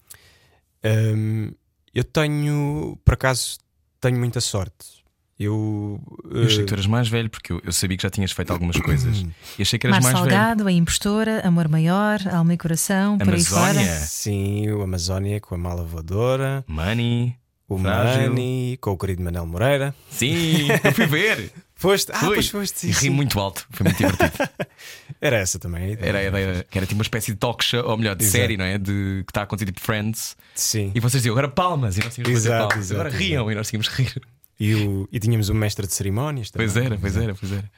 [0.83, 1.53] Hum,
[1.95, 3.59] eu tenho, por acaso,
[4.05, 5.03] tenho muita sorte.
[5.39, 8.11] Eu, Eu achei eh, que tu eras mais velho, porque eu, eu sabia que já
[8.11, 9.25] tinhas feito algumas coisas.
[9.59, 10.31] E achei que eras Mar mais velho.
[10.37, 13.85] Salgado, a impostora, Amor Maior, Alma e Coração, por aí Amazónia.
[13.87, 14.01] fora.
[14.07, 17.35] sim, o Amazónia com a mala voadora, Money.
[17.69, 18.31] o Frágil.
[18.31, 19.95] Mani com o querido Manel Moreira.
[20.11, 21.51] Sim, eu fui ver.
[21.85, 22.11] Foste?
[22.13, 22.35] Ah, Fui.
[22.35, 22.79] pois foste.
[22.81, 23.11] sim, e ri sim.
[23.11, 23.67] muito alto.
[23.71, 24.33] Foi muito divertido.
[25.21, 26.09] Era essa também a ideia.
[26.09, 28.39] Era a ideia que era tipo uma espécie de talk show, ou melhor, de Exato.
[28.39, 28.77] série, não é?
[28.79, 30.37] De, que está a acontecer tipo Friends.
[30.55, 30.91] Sim.
[30.95, 31.97] E vocês diziam agora palmas.
[31.97, 32.85] E nós tínhamos fazer Exato, palmas.
[32.87, 34.21] exato, agora riam e nós tínhamos que rir.
[34.61, 36.67] E, o- e tínhamos um mestre de cerimónias também.
[36.69, 37.71] Pois era, pois era, pois era.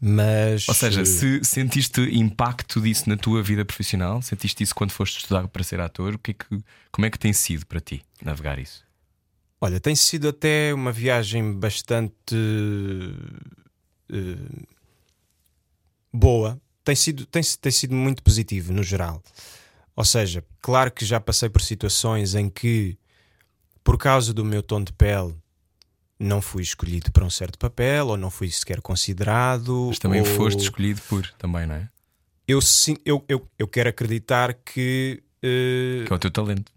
[0.00, 0.68] Mas.
[0.68, 5.46] Ou seja, se sentiste impacto disso na tua vida profissional, sentiste isso quando foste estudar
[5.48, 6.44] para ser ator, o que é que,
[6.90, 8.82] como é que tem sido para ti navegar isso?
[9.64, 12.34] Olha, tem sido até uma viagem bastante
[14.10, 14.64] eh,
[16.12, 16.60] boa.
[16.84, 19.22] Tem sido, tem, tem sido muito positivo no geral.
[19.94, 22.98] Ou seja, claro que já passei por situações em que,
[23.84, 25.34] por causa do meu tom de pele,
[26.18, 29.86] não fui escolhido para um certo papel ou não fui sequer considerado.
[29.90, 31.88] Mas também ou- foste escolhido por, também, não é?
[32.48, 35.22] Eu, sim- eu, eu, eu quero acreditar que.
[35.40, 36.72] eh, Que é o teu talento.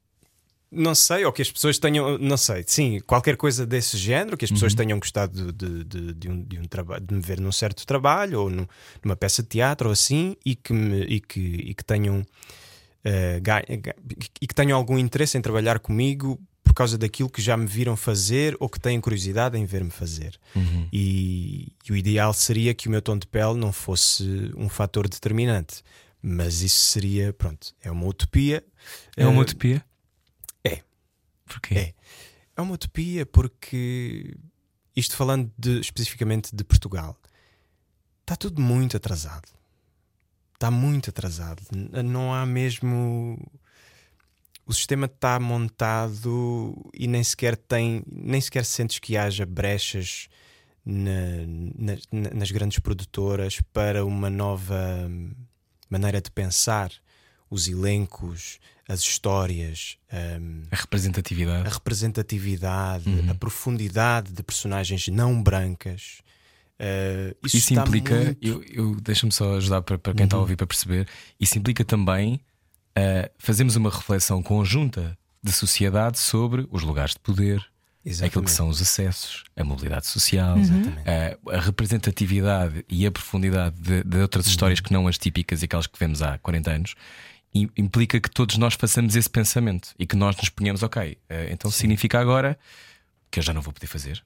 [0.76, 4.46] Não sei, ou que as pessoas tenham, não sei, sim, qualquer coisa desse género, que
[4.46, 7.52] as pessoas tenham gostado de, de, de um, de, um traba- de me ver num
[7.52, 8.68] certo trabalho ou num-
[9.04, 12.26] numa peça de teatro ou assim e que, me, e que, e que tenham
[13.42, 13.96] ga- ga-
[14.42, 17.96] e que tenham algum interesse em trabalhar comigo por causa daquilo que já me viram
[17.96, 20.38] fazer ou que têm curiosidade em ver-me fazer.
[20.92, 25.08] E, e o ideal seria que o meu tom de pele não fosse um fator
[25.08, 25.84] determinante.
[26.28, 28.64] Mas isso seria, pronto, é uma utopia.
[29.16, 29.86] É uma Eh, utopia?
[31.46, 31.50] É.
[31.54, 31.76] Porquê?
[31.76, 31.94] É.
[32.58, 34.36] É uma utopia porque,
[34.96, 37.18] isto falando de- especificamente de Portugal,
[38.22, 39.48] está tudo muito atrasado.
[40.54, 41.62] Está muito atrasado.
[42.04, 43.38] Não há mesmo.
[44.66, 50.28] O sistema está montado e nem sequer tem, nem sequer sentes que haja brechas
[50.84, 51.46] na-
[51.78, 55.08] na- na- nas grandes produtoras para uma nova
[55.90, 56.90] maneira de pensar
[57.50, 59.98] os elencos, as histórias,
[60.40, 61.68] hum, A representatividade.
[61.68, 63.32] a representatividade, Uhum.
[63.32, 66.20] a profundidade de personagens não brancas.
[66.80, 70.40] Uh, isso Isso implica, muito- eu, eu- deixa-me só ajudar para, para quem está a
[70.42, 71.08] ouvir para perceber,
[71.40, 72.36] isso implica também
[72.98, 77.66] uh, fazermos uma reflexão conjunta de sociedade sobre os lugares de poder,
[78.04, 78.30] Exatamente.
[78.32, 81.00] aquilo que são os acessos, a mobilidade social, Exatamente.
[81.00, 85.66] uh, a representatividade e a profundidade de, de outras histórias que não as típicas e
[85.66, 86.94] aquelas que vemos há 40 anos.
[87.56, 91.18] Im- Implica que todos nós façamos esse pensamento e que nós nos ponhamos, ok, uh,
[91.52, 92.60] então significa agora
[93.32, 94.24] que eu já não vou poder fazer,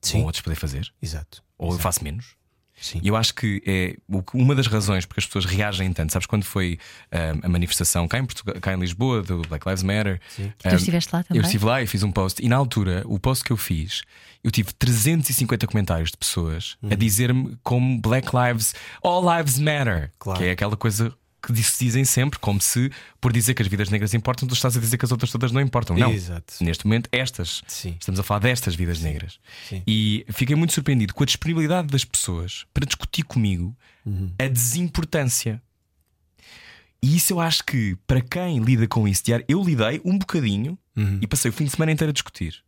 [0.00, 0.20] Sim.
[0.20, 1.42] com outros poder fazer, Exato.
[1.58, 2.34] ou eu faço menos.
[2.80, 3.00] Sim.
[3.04, 3.96] E eu acho que é
[4.34, 6.12] uma das razões porque as pessoas reagem tanto.
[6.12, 6.76] Sabes quando foi
[7.12, 10.20] ah, a manifestação cá em, Portugal, cá em Lisboa do Black Lives Matter?
[10.34, 11.40] Tu Ah, estiveste lá também?
[11.40, 14.02] Eu estive lá e fiz um post, e na altura, o post que eu fiz,
[14.42, 16.90] eu tive 350 comentários de pessoas Uhum.
[16.90, 18.74] a dizer-me como Black Lives,
[19.04, 20.40] All Lives Matter, Claro.
[20.40, 23.88] que é aquela coisa que se dizem sempre, como se por dizer que as vidas
[23.90, 25.96] negras importam, tu estás a dizer que as outras todas não importam.
[25.96, 26.12] Não.
[26.12, 26.54] Exato.
[26.60, 27.62] Neste momento, estas.
[27.66, 27.96] Sim.
[28.00, 29.38] Estamos a falar destas vidas negras.
[29.68, 29.82] Sim.
[29.86, 33.76] E fiquei muito surpreendido com a disponibilidade das pessoas para discutir comigo
[34.06, 34.32] Uhum.
[34.38, 35.62] a desimportância.
[37.02, 40.78] E isso eu acho que, para quem lida com isso diário, eu lidei um bocadinho
[40.96, 41.18] Uhum.
[41.20, 42.62] e passei o fim de semana inteiro a discutir.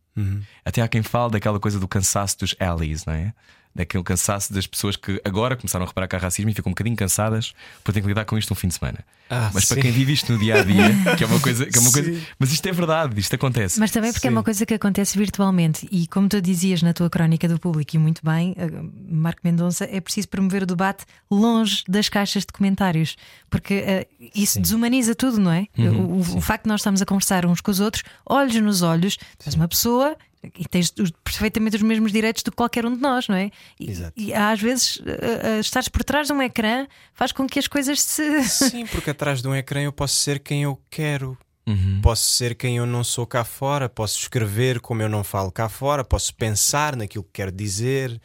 [0.65, 3.33] Até há quem fale daquela coisa do cansaço dos allies, não é?
[3.77, 6.73] Daquele cansaço das pessoas que agora começaram a reparar que há racismo e ficam um
[6.73, 9.05] bocadinho cansadas por terem que lidar com isto um fim de semana.
[9.29, 9.81] Ah, Mas para sim.
[9.81, 11.65] quem vive isto no dia a dia, que é uma coisa.
[11.65, 12.21] Que é uma coisa Sim.
[12.39, 13.79] mas isto é verdade, isto acontece.
[13.79, 14.35] Mas também porque é Sim.
[14.35, 17.99] uma coisa que acontece virtualmente e como tu dizias na tua crónica do público e
[17.99, 18.67] muito bem, eh,
[19.09, 23.15] Marco Mendonça, é preciso promover o debate longe das caixas de comentários,
[23.49, 25.67] porque eh, isso desumaniza tudo, não é?
[25.77, 28.81] o, o- o facto de nós estarmos a conversar uns com os outros, olhos nos
[28.81, 30.15] olhos, tu és uma pessoa
[30.57, 33.49] e tens os- perfeitamente os mesmos direitos do que qualquer um de nós, não é?
[33.79, 34.13] E, Exato.
[34.15, 37.67] e às vezes eh, eh, estares por trás de um ecrã faz com que as
[37.67, 38.43] coisas se.
[38.43, 41.35] Sim, porque atrás de um ecrã eu posso ser quem eu quero.
[41.65, 41.99] Uhum.
[42.01, 45.67] Posso ser quem eu não sou cá fora, posso escrever como eu não falo cá
[45.67, 48.21] fora, posso pensar naquilo que quero dizer,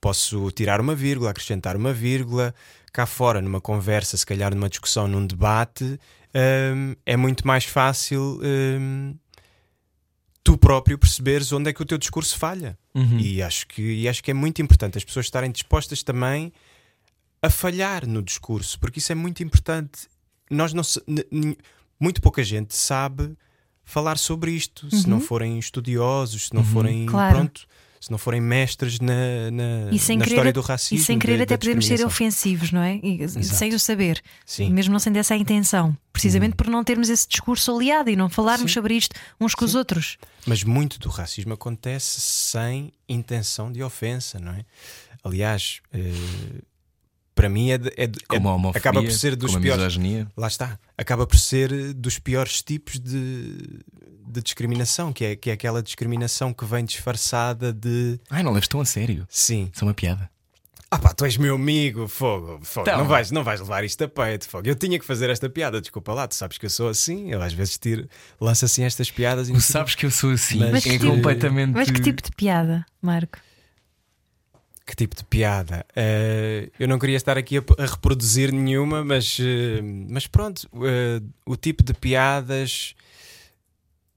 [0.00, 2.54] posso tirar uma vírgula, acrescentar uma vírgula.
[2.92, 6.00] Cá fora, numa conversa, se calhar numa discussão, num debate,
[6.74, 9.14] hum, é muito mais fácil hum,
[10.42, 12.78] tu próprio perceberes onde é que o teu discurso falha.
[12.94, 13.18] Uhum.
[13.18, 16.50] E, acho que, e acho que é muito importante as pessoas estarem dispostas também
[17.42, 20.08] a falhar no discurso, porque isso é muito importante.
[20.50, 21.02] Nós não se-
[21.98, 23.36] muito pouca gente sabe
[23.84, 27.06] falar sobre isto, se não forem estudiosos, se não forem Uhum.
[27.06, 27.34] Claro.
[27.36, 27.66] pronto,
[28.00, 31.02] se não forem mestres na, na, E sem na querer, história do racismo.
[31.02, 32.96] e sem querer da- até da podemos ser ofensivos, não é?
[33.02, 34.66] E, sem o saber, Sim.
[34.66, 34.70] Uhum.
[34.72, 38.28] mesmo não sendo essa a intenção, precisamente por não termos esse discurso aliado e não
[38.28, 40.18] falarmos sobre isto uns com os outros.
[40.46, 44.64] Mas muito do racismo acontece sem intenção de ofensa, não é?
[45.24, 46.12] Aliás, eh,
[47.36, 49.58] para mim é, de- é de- é- Como a homofobia, acaba por ser dos como
[49.58, 49.84] a piores.
[49.84, 50.26] misoginia.
[50.36, 50.76] Lá está.
[50.98, 53.58] Acaba por ser eh, dos piores tipos de,
[54.26, 58.66] de discriminação, que é, que é aquela discriminação que vem disfarçada de Ai, não leves
[58.68, 59.24] tão a sério.
[59.30, 59.70] sim.
[59.72, 60.28] Isso é uma piada.
[60.88, 62.88] Ah pá, tu és meu amigo, fogo, fogo.
[62.88, 62.98] Então.
[62.98, 64.66] Não, vais, não vais levar isto a peito, fogo.
[64.68, 67.42] Eu tinha que fazer esta piada, desculpa lá, tu sabes que eu sou assim, eu
[67.42, 68.08] às vezes tiro,
[68.40, 70.60] lanço assim estas piadas e Tu sabes que eu sou assim.
[70.60, 71.72] Mas é que- completamente.
[71.74, 73.36] Mas que tipo de piada, Marco?
[74.86, 75.84] Que tipo de piada?
[75.96, 81.20] Eh, eu não queria estar aqui a, a reproduzir nenhuma, mas, eh, mas pronto, eh,
[81.44, 82.94] o tipo de piadas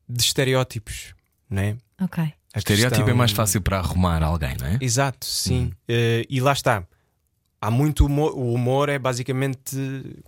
[0.08, 1.16] de estereótipos,
[1.50, 1.78] não é?
[2.02, 2.24] Ok.
[2.54, 4.78] A Estereótipo é questão- mais fácil para arrumar alguém, não é?
[4.82, 5.72] Exato, sim.
[5.88, 6.84] Eh, e lá está.
[7.62, 8.32] Há muito humor.
[8.36, 9.76] O humor é basicamente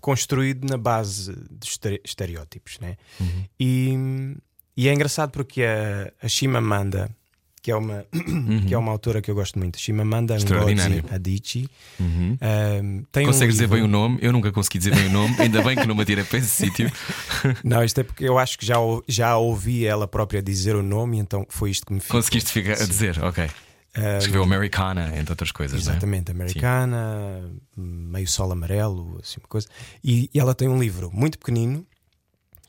[0.02, 2.98] construído na base de estere- estereótipos, né?
[3.20, 3.46] Uhum.
[3.60, 4.36] E,
[4.76, 7.10] e é engraçado porque a, a Chimamanda,
[7.62, 8.06] que é, uma,
[8.68, 11.04] que é uma autora que eu gosto muito, Chimamanda Ngozi.
[11.12, 11.70] Adichie,
[12.00, 12.38] Uhum.
[13.12, 14.18] tem Consegues um dizer bem o nome?
[14.22, 16.50] Eu nunca consegui dizer bem o nome, ainda bem que não me atira para esse
[16.50, 16.92] sítio.
[17.64, 18.76] Não, isto é porque eu acho que já,
[19.08, 22.18] já ouvi ela própria dizer o nome, então foi isto que me ficou.
[22.20, 23.50] Conseguiste ficar a dizer, ok.
[23.96, 25.92] Ehm, Escreveu Americana, entre outras coisas, é?
[25.92, 29.68] Exatamente, americana, meio sol amarelo, assim uma coisa.
[30.04, 31.86] E, e ela tem um livro muito pequenino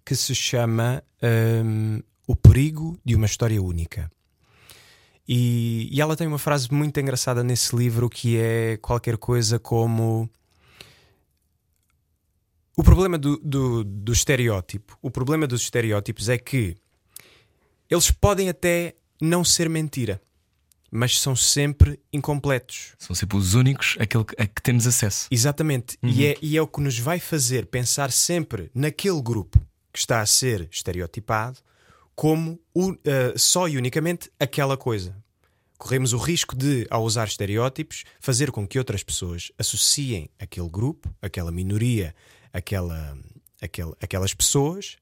[0.04, 1.02] que se chama
[1.64, 4.10] hum, O Perigo de uma História Única.
[5.34, 10.28] E, e ela tem uma frase muito engraçada nesse livro que é qualquer coisa como.
[12.76, 16.76] O problema do, do, do estereótipo, o problema dos estereótipos é que
[17.88, 20.20] eles podem até não ser mentira,
[20.90, 22.92] mas são sempre incompletos.
[22.98, 25.28] São sempre os únicos aquele que- a que temos acesso.
[25.30, 25.96] Exatamente.
[26.02, 29.58] E, é, e é o que nos vai fazer pensar sempre naquele grupo
[29.90, 31.58] que está a ser estereotipado
[32.14, 32.60] como
[33.04, 35.21] eh, só e unicamente aquela coisa.
[35.82, 41.12] Corremos o risco de, ao usar estereótipos, fazer com que outras pessoas associem aquele grupo,
[41.20, 42.14] aquela minoria,
[42.52, 43.18] aquela,
[43.60, 44.96] aquele, aquelas pessoas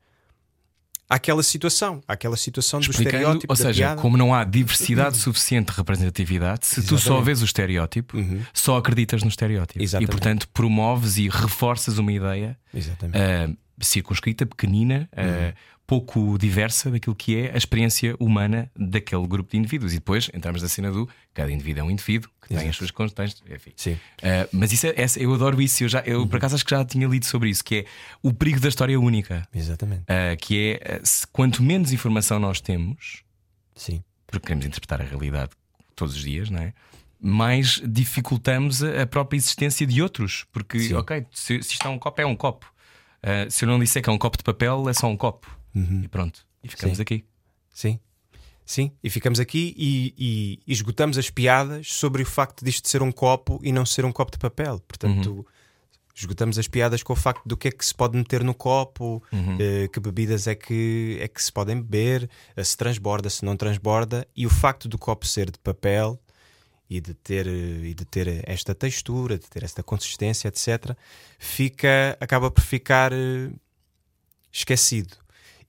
[1.06, 3.52] àquela situação, àquela situação do estereótipo.
[3.52, 4.00] ou seja, piada.
[4.00, 7.18] como não há diversidade suficiente de representatividade, se tu só Exatamente.
[7.18, 7.24] Uhum.
[7.24, 8.16] vês o estereótipo,
[8.54, 9.82] só acreditas no estereótipo.
[9.82, 10.08] Exatamente.
[10.08, 13.18] E portanto promoves e reforças uma ideia Exatamente.
[13.18, 13.50] ah,
[13.82, 15.52] circunscrita, pequenina, ah, Uhum.
[15.90, 19.92] Pouco diversa daquilo que é a experiência humana daquele grupo de indivíduos.
[19.92, 22.92] E depois entramos na cena do cada indivíduo é um indivíduo que tem as suas
[22.92, 23.42] constantes.
[23.50, 23.72] Enfim.
[23.74, 23.98] Sim.
[24.22, 25.82] Ah, mas isso é, essa- eu adoro isso.
[25.82, 27.84] Eu, já, eu por acaso acho que já tinha lido sobre isso, que é
[28.22, 29.48] o perigo da história única.
[29.52, 30.02] Exatamente.
[30.06, 33.24] Ah, que é ah, se, quanto menos informação nós temos,
[33.74, 34.00] Sim.
[34.28, 35.50] porque queremos interpretar a realidade
[35.96, 36.72] todos os dias, não é?
[37.22, 40.46] mais dificultamos a a própria existência de outros.
[40.52, 40.94] Porque, Sim.
[40.94, 42.72] ok, se, se isto é um copo, é um copo.
[43.24, 45.58] Uh, se eu não disser que é um copo de papel, é só um copo.
[45.74, 46.46] E pronto.
[46.62, 47.02] E ficamos Sim.
[47.02, 47.24] aqui.
[47.72, 48.00] Sim.
[48.64, 53.10] Sim, e ficamos aqui e, e esgotamos as piadas sobre o facto disto ser um
[53.10, 54.78] copo e não ser um copo de papel.
[54.86, 55.44] Portanto,
[56.14, 59.22] esgotamos as piadas com o facto do que é que se pode meter no copo,
[59.58, 63.56] eh, que bebidas é que, é que se podem beber, eh, se transborda, se não
[63.56, 66.20] transborda, e o facto do copo ser de papel
[66.88, 70.96] e de ter, eh, e de ter esta textura, de ter esta consistência, etc.,
[71.38, 73.50] fica, acaba por ficar eh,
[74.52, 75.16] esquecido.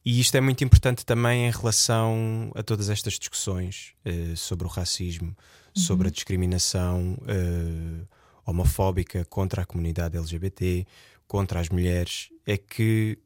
[0.04, 4.70] E isto é muito importante também em relação a todas estas discussões eh, sobre o
[4.70, 5.38] racismo,
[5.76, 8.06] sobre a discriminação eh,
[8.46, 10.86] homofóbica contra a comunidade LGBT,
[11.28, 13.18] contra as mulheres, é que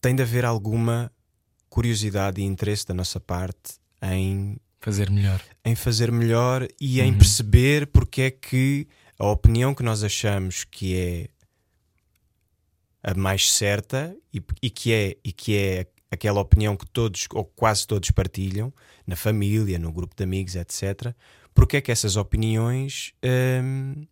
[0.00, 1.10] tem de haver alguma
[1.68, 5.40] curiosidade e interesse da nossa parte em Fazer melhor.
[5.64, 8.86] em fazer melhor e em perceber porque é que
[9.18, 11.28] a opinião que nós achamos que é
[13.04, 17.44] a mais certa e, e que é e que é aquela opinião que todos ou
[17.44, 18.72] quase todos partilham
[19.06, 21.12] na família, no grupo de amigos, etc.
[21.52, 23.12] Porque é que essas opiniões
[23.62, 24.06] hum,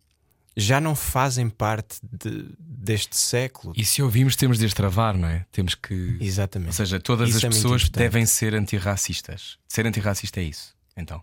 [0.55, 3.73] já não fazem parte de- deste século?
[3.75, 5.45] E se ouvimos, temos de as travar, não é?
[5.51, 6.17] Temos que.
[6.21, 6.67] Exatamente.
[6.69, 9.57] Ou seja, todas Isso as é pessoas devem ser antirracistas.
[9.67, 10.75] Ser antirracista é isso.
[10.95, 11.21] Então.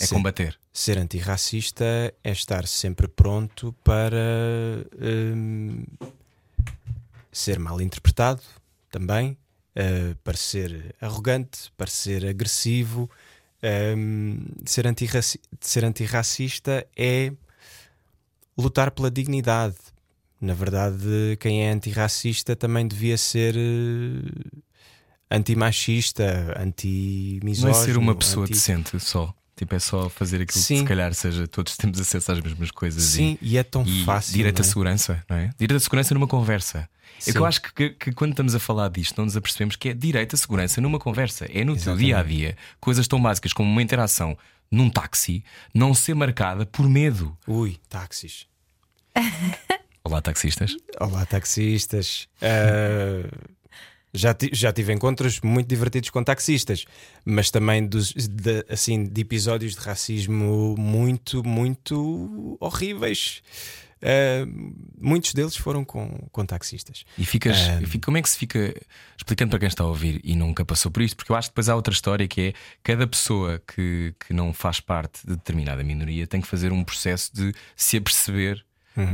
[0.00, 0.14] É Sim.
[0.16, 0.58] combater.
[0.72, 1.84] Ser antirracista
[2.22, 4.16] é estar sempre pronto para
[5.00, 5.84] hum,
[7.32, 8.40] ser mal interpretado
[8.90, 9.36] também,
[9.76, 13.10] uh, para ser arrogante, para ser agressivo.
[13.96, 17.32] hum, ser, antirraci ser antirracista é
[18.56, 19.76] lutar pela dignidade.
[20.40, 24.58] Na verdade, quem é antirracista também devia ser eh,
[25.30, 27.72] antimachista, anti-misógino.
[27.72, 29.34] Não é ser uma pessoa anti- decente só.
[29.56, 30.78] Tipo, é só fazer aquilo que Sim.
[30.78, 33.02] se calhar seja todos temos acesso às mesmas coisas.
[33.02, 34.34] e- Sim, e é tão e fácil.
[34.34, 34.68] direito à é?
[34.68, 35.50] segurança, não é?
[35.58, 36.88] Direito à segurança numa conversa.
[37.18, 37.32] É Sim.
[37.32, 39.92] que eu acho que, que- quando estamos a falar disto, não nos apercebemos que é
[39.94, 41.46] direito à segurança numa conversa.
[41.52, 44.36] É no teu dia a dia, coisas tão básicas como uma interação
[44.70, 45.42] num táxi
[45.74, 47.36] não ser marcada por medo.
[47.46, 48.46] Ui, táxis.
[50.04, 50.76] Olá, taxistas.
[51.00, 52.28] Olá, taxistas.
[52.40, 53.28] Ah,
[54.14, 56.84] já, já tive encontros muito divertidos com taxistas,
[57.24, 63.42] mas também dos, de, assim, de episódios de racismo muito, muito horríveis.
[64.02, 64.46] Ah,
[65.00, 67.04] muitos deles foram com, com taxistas.
[67.16, 67.80] E ficas, Ah.
[67.82, 68.74] e fica- como é que se fica
[69.16, 71.16] explicando para quem está a ouvir e nunca passou por isto?
[71.16, 74.52] Porque eu acho que depois há outra história que é cada pessoa que, que não
[74.52, 78.64] faz parte de determinada minoria tem que fazer um processo de se aperceber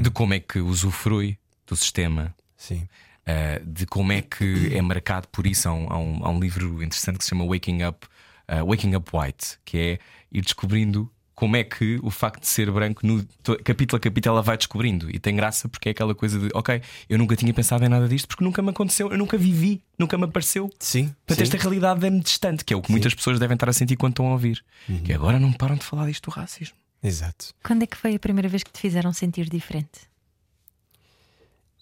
[0.02, 2.88] de como é que usufrui do sistema, Sim.
[3.26, 5.68] uh, de como é que é marcado por isso.
[5.68, 8.06] Há um, há um- há um livro interessante que se chama Waking Up,
[8.48, 9.98] uh, Waking Up White, que é
[10.32, 13.26] ir descobrindo como é que o facto de ser branco, no,
[13.64, 15.10] capítulo a capítulo, ela vai descobrindo.
[15.10, 18.08] E tem graça porque é aquela coisa de, ok, eu nunca tinha pensado em nada
[18.08, 20.70] disto porque nunca me aconteceu, eu nunca vivi, nunca me apareceu.
[20.78, 21.14] Sim.
[21.26, 21.42] Portanto, sim.
[21.42, 24.12] esta realidade é-me distante, que é o que muitas pessoas devem estar a sentir quando
[24.12, 24.64] estão a ouvir.
[25.04, 26.76] Que agora não param de falar disto do racismo.
[27.02, 27.54] Exato.
[27.62, 30.08] Quando é que foi a primeira vez que te fizeram sentir diferente?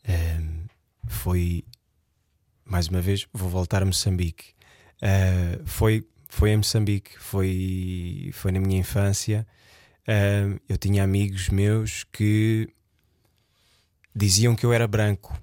[0.09, 0.65] Um,
[1.07, 1.65] foi
[2.65, 4.53] mais uma vez vou voltar a Moçambique
[5.03, 9.47] Uh, foi foi em Moçambique foi foi na minha infância.
[10.69, 12.69] Eu tinha amigos meus que
[14.15, 15.39] diziam que eu era branco.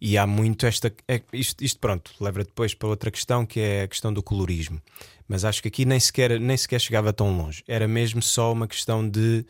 [0.00, 3.82] E há muito esta é- isto, isto pronto leva depois para outra questão que é
[3.82, 4.80] a questão do colorismo.
[5.28, 7.62] Mas acho que aqui nem sequer nem sequer chegava tão longe.
[7.68, 9.44] Era mesmo só uma questão de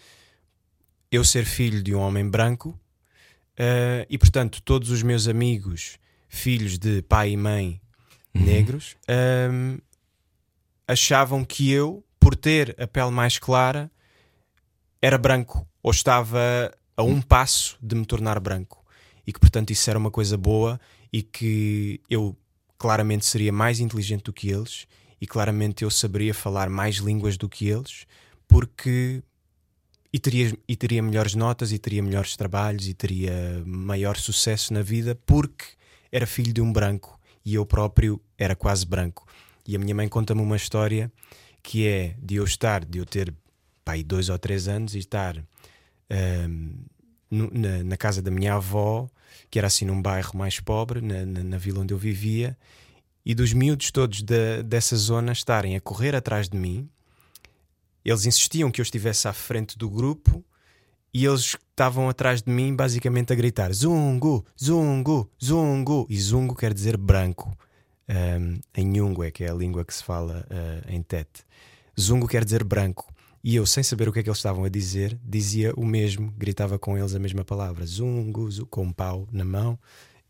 [1.10, 2.78] eu ser filho de um homem branco
[3.54, 5.96] Uh, e portanto, todos os meus amigos,
[6.28, 7.80] filhos de pai e mãe
[8.34, 8.96] negros,
[9.50, 9.78] um,
[10.86, 13.90] achavam que eu, por ter a pele mais clara,
[15.00, 18.84] era branco ou estava a um passo de me tornar branco.
[19.26, 20.80] E que portanto isso era uma coisa boa
[21.12, 22.36] e que eu
[22.78, 24.86] claramente seria mais inteligente do que eles
[25.20, 28.06] e claramente eu saberia falar mais línguas do que eles
[28.46, 29.22] porque
[30.12, 34.82] e teria, e teria melhores notas e teria melhores trabalhos e teria maior sucesso na
[34.82, 35.64] vida porque
[36.12, 39.26] era filho de um branco e eu próprio era quase branco.
[39.66, 41.10] E a minha mãe conta-me uma história
[41.62, 43.32] que é de eu estar, de eu ter
[43.84, 45.36] pai, dois ou três anos e estar
[46.10, 46.72] ahm,
[47.30, 49.08] no- na, na casa da minha avó,
[49.50, 52.56] que era assim num bairro mais pobre, na, na, na vila onde eu vivia,
[53.24, 56.88] e dos miúdos todos da, dessa zona estarem a correr atrás de mim
[58.04, 60.44] eles insistiam que eu estivesse à frente do grupo
[61.12, 66.06] e eles estavam atrás de mim basicamente a gritar Zungo, Zungo, Zungo.
[66.08, 67.56] E Zungo quer dizer branco
[68.08, 71.44] um, em Nhungwe, que é a língua que se fala uh, em Tete.
[72.00, 73.12] Zungo quer dizer branco.
[73.42, 76.32] E eu, sem saber o que é que eles estavam a dizer, dizia o mesmo,
[76.38, 79.78] gritava com eles a mesma palavra, zungo com um pau na mão.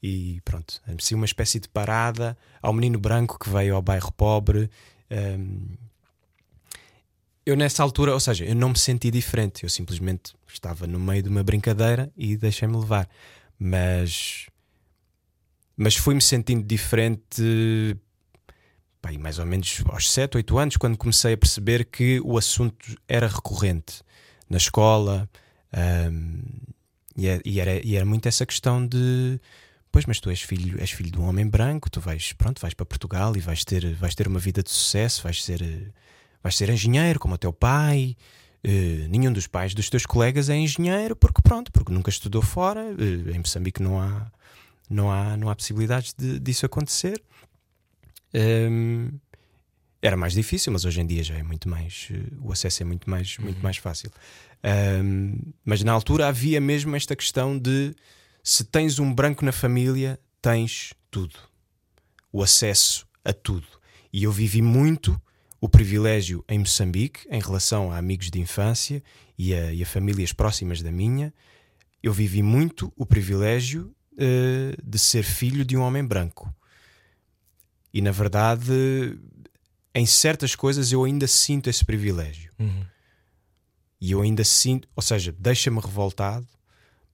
[0.03, 4.69] E pronto, assim uma espécie de parada ao menino branco que veio ao bairro pobre.
[5.11, 5.77] Um,
[7.47, 11.23] eu nessa altura, ou seja, eu não me senti diferente, eu simplesmente estava no meio
[11.23, 13.09] de uma brincadeira e deixei-me levar.
[13.59, 14.47] Mas
[15.77, 17.97] mas fui-me sentindo diferente
[19.01, 22.97] pá, mais ou menos aos 7, 8 anos, quando comecei a perceber que o assunto
[23.09, 24.03] era recorrente
[24.49, 25.29] na escola
[26.11, 26.43] um,
[27.17, 29.39] e, é, e, era, e era muito essa questão de
[29.93, 32.75] pois, mas tu és filho, és filho de um homem branco, tu vais, pronto, vais
[32.75, 35.93] para Portugal e vais ter, vais ter uma vida de sucesso, vais ser,
[36.45, 38.17] vais ser engenheiro como o teu pai.
[38.65, 42.83] Uh, nenhum dos pais dos teus colegas é engenheiro porque pronto, porque nunca estudou fora.
[42.85, 44.31] Uh, em Moçambique não há
[44.89, 47.21] não há, não há possibilidades de, disso acontecer.
[48.35, 49.11] Um,
[50.03, 52.09] era mais difícil, mas hoje em dia já é muito mais.
[52.43, 54.11] O acesso é muito mais, muito mais fácil.
[55.03, 57.95] Um, mas na altura havia mesmo esta questão de
[58.43, 61.37] se tens um branco na família, tens tudo.
[62.31, 63.67] O acesso a tudo.
[64.13, 65.21] E eu vivi muito
[65.65, 69.03] o privilégio em Moçambique em relação a amigos de infância
[69.39, 71.33] e a, e a famílias próximas da minha.
[72.03, 76.55] Eu vivi muito o privilégio uh, de ser filho de um homem branco.
[77.95, 79.19] E na verdade,
[79.95, 82.53] em certas coisas eu ainda sinto esse privilégio.
[82.59, 82.85] Uhum.
[83.99, 86.47] E eu ainda sinto, ou seja, deixa-me revoltado,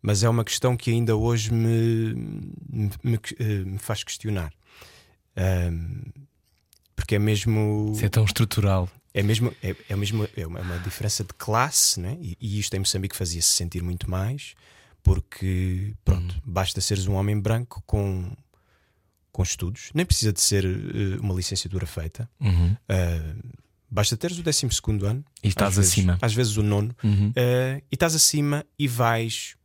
[0.03, 2.15] mas é uma questão que ainda hoje me,
[2.69, 4.53] me, me, eh, me faz questionar.
[5.37, 6.03] Um,
[7.01, 7.93] porque é mesmo.
[7.95, 8.89] Isso é tão estrutural.
[9.15, 12.17] É mesmo, é, é mesmo é uma, é uma diferença de classe, né?
[12.21, 14.55] e, e isto em Moçambique fazia-se sentir muito mais
[15.03, 16.41] porque pronto, uhum.
[16.45, 18.31] basta seres um homem branco com,
[19.33, 22.31] com estudos, nem precisa de ser uh, uma licenciatura feita.
[22.39, 22.73] Uhum.
[22.73, 23.59] Uh,
[23.91, 24.69] basta teres o 12
[25.05, 27.31] ano e estás às vezes, acima, às vezes o nono, uhum.
[27.31, 29.57] uh, e estás acima e vais,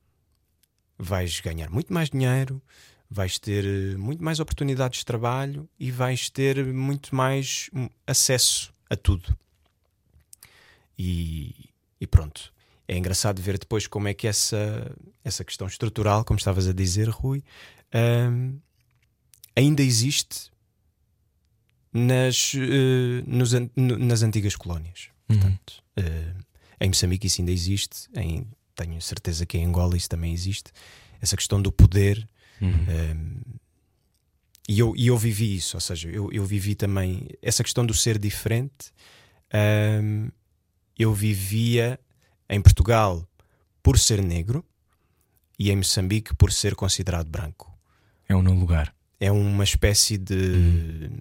[0.97, 2.61] vais ganhar muito mais dinheiro,
[3.09, 8.95] vais ter muito mais oportunidades de trabalho e vais ter muito mais hum, acesso a
[8.95, 9.37] tudo.
[10.97, 12.53] E, e pronto,
[12.87, 17.09] é engraçado ver depois como é que essa, essa questão estrutural, como estavas a dizer,
[17.09, 17.43] Rui,
[17.93, 18.59] um,
[19.55, 20.51] ainda existe
[21.91, 25.09] nas, uh, nos, nas antigas colónias.
[25.29, 25.39] Uhum.
[25.39, 26.45] Portanto, uh,
[26.79, 30.71] em Moçambique isso ainda existe, em, tenho certeza que em Angola isso também existe.
[31.21, 32.27] Essa questão do poder.
[32.61, 32.69] Uhum.
[32.71, 33.35] Um,
[34.67, 37.93] e eu, e eu vivi isso, ou seja, eu, eu vivi também essa questão do
[37.93, 38.91] ser diferente.
[39.53, 40.29] Um,
[40.97, 41.99] eu vivia
[42.49, 43.27] em Portugal
[43.83, 44.65] por ser negro
[45.59, 47.71] e em Moçambique por ser considerado branco.
[48.27, 48.93] É um não lugar.
[49.19, 50.33] É uma espécie de.
[50.35, 51.17] Hum.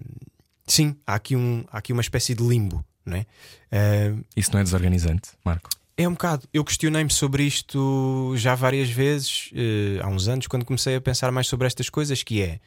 [0.65, 3.25] Sim, há aqui, um, há aqui uma espécie de limbo, não é?
[3.71, 5.69] Uh, Isso não é desorganizante, Marco?
[5.97, 6.47] É um bocado.
[6.53, 11.31] Eu questionei-me sobre isto já várias vezes, uh, há uns anos, quando comecei a pensar
[11.31, 12.59] mais sobre estas coisas, que é.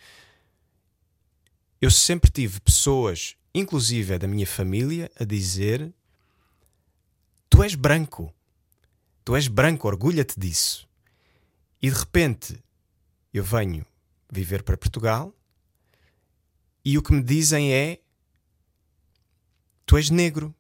[1.81, 5.93] Eu sempre tive pessoas, inclusive da minha família, a dizer:
[7.51, 8.33] Tu és branco.
[9.25, 10.89] Tu és branco, orgulha-te disso.
[11.83, 12.59] E de repente
[13.33, 13.85] eu venho
[14.33, 15.35] viver para Portugal
[16.85, 18.01] e o que me dizem é:
[19.85, 20.55] Tu és negro.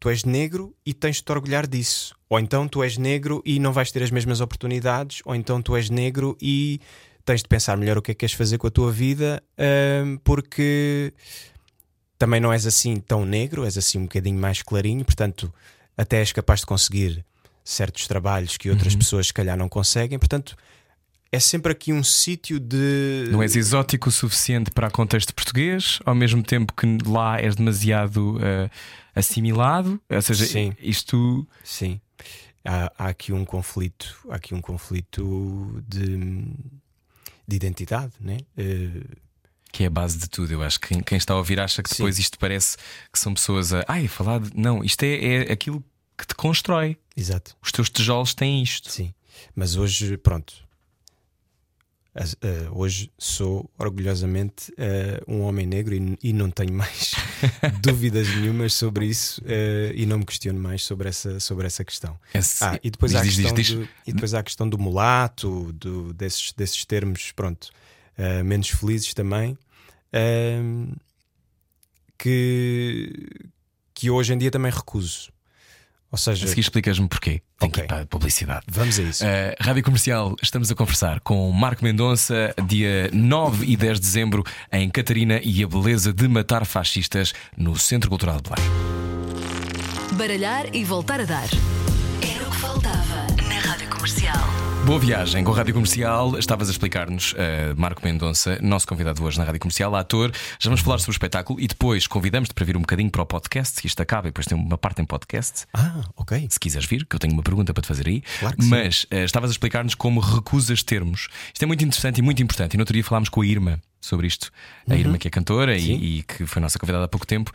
[0.00, 2.16] Tu és negro e tens de te orgulhar disso.
[2.28, 5.20] Ou então tu és negro e não vais ter as mesmas oportunidades.
[5.26, 6.80] Ou então tu és negro e
[7.24, 9.42] tens de pensar melhor o que é que queres fazer com a tua vida,
[10.04, 11.12] hum, porque
[12.18, 15.52] também não és assim tão negro, és assim um bocadinho mais clarinho, portanto,
[15.96, 17.24] até és capaz de conseguir
[17.62, 18.98] certos trabalhos que outras uhum.
[18.98, 20.18] pessoas se calhar não conseguem.
[20.18, 20.56] Portanto,
[21.32, 23.28] é sempre aqui um sítio de.
[23.30, 27.54] Não és exótico o suficiente para o contexto português, ao mesmo tempo que lá és
[27.54, 28.70] demasiado uh,
[29.14, 30.00] assimilado.
[30.10, 30.74] Ou seja, Sim.
[30.80, 31.46] isto.
[31.62, 32.00] Sim.
[32.64, 36.18] Há, há, aqui um conflito, há aqui um conflito de,
[37.46, 38.38] de identidade, né?
[38.58, 39.16] Uh,
[39.72, 40.52] que é a base de tudo.
[40.52, 41.98] Eu acho que quem, quem está a ouvir acha que Sim.
[41.98, 42.76] depois isto parece
[43.12, 43.84] que são pessoas a.
[43.86, 44.50] Ai, falar de.
[44.56, 45.82] Não, isto é, é aquilo
[46.18, 46.96] que te constrói.
[47.16, 47.56] Exato.
[47.62, 48.90] Os teus tijolos têm isto.
[48.90, 49.14] Sim.
[49.54, 50.69] Mas hoje, pronto.
[52.12, 57.14] Uh, hoje sou orgulhosamente uh, um homem negro e, e não tenho mais
[57.80, 62.18] dúvidas nenhumas sobre isso uh, e não me questiono mais sobre essa, sobre essa questão.
[62.34, 64.42] Esse, ah, e depois diz, há a questão diz, diz, do, e depois há a
[64.42, 67.70] questão do mulato, do, desses, desses termos, pronto,
[68.44, 69.56] menos felizes também,
[72.18, 73.12] que,
[73.94, 75.32] que hoje em dia também recuso.
[76.12, 77.40] Ou seja, A seguir explicas-me porquê.
[77.58, 77.84] Tem que Ok.
[77.84, 78.64] ir para a publicidade.
[78.68, 79.24] vamos a isso.
[79.24, 79.28] Uh,
[79.60, 84.90] Rádio Comercial, estamos a conversar com Marco Mendonça, dia 9 e 10 de dezembro, em
[84.90, 88.70] Catarina e a beleza de matar fascistas no Centro Cultural de Belém.
[90.14, 91.48] Baralhar e voltar a dar.
[92.22, 93.09] Era o que faltava
[94.00, 94.48] Comercial.
[94.86, 96.38] Boa viagem com a Rádio Comercial.
[96.38, 97.36] Estavas a explicar-nos, uh,
[97.76, 100.32] Marco Mendonça, nosso convidado hoje na Rádio Comercial, ator.
[100.58, 103.26] Já vamos falar sobre o espetáculo e depois convidamos-te para vir um bocadinho para o
[103.26, 105.66] podcast, que isto acaba e depois tem uma parte em podcast.
[105.74, 106.48] Ah, ok.
[106.48, 108.22] Se quiseres vir, que eu tenho uma pergunta para te fazer aí.
[108.38, 108.70] Claro que sim.
[108.70, 111.28] Mas uh, estavas a explicar-nos como recusas termos.
[111.52, 112.72] Isto é muito interessante e muito importante.
[112.72, 114.50] E no outro dia falámos com a Irma sobre isto.
[114.88, 115.78] A Irma, que é cantora Uhum.
[115.78, 117.52] E, e que foi nossa convidada há pouco tempo.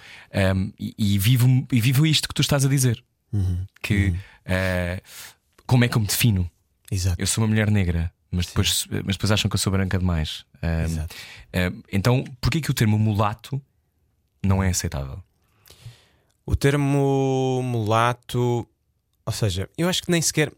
[0.55, 3.03] Um, e, e vivo, e vivo isto que tu estás a dizer.
[3.33, 3.65] Uhum.
[3.81, 4.09] Que
[4.45, 5.01] uh,
[5.65, 6.49] como é que eu me defino?
[6.91, 7.19] Exato.
[7.19, 10.45] Eu sou uma mulher negra, mas depois, mas depois acham que eu sou branca demais.
[10.61, 11.15] Um, Exato.
[11.53, 13.61] um, então, porquê que o termo mulato
[14.43, 15.21] não é aceitável?
[16.45, 18.67] O termo mulato,
[19.25, 20.51] ou seja, eu acho que nem sequer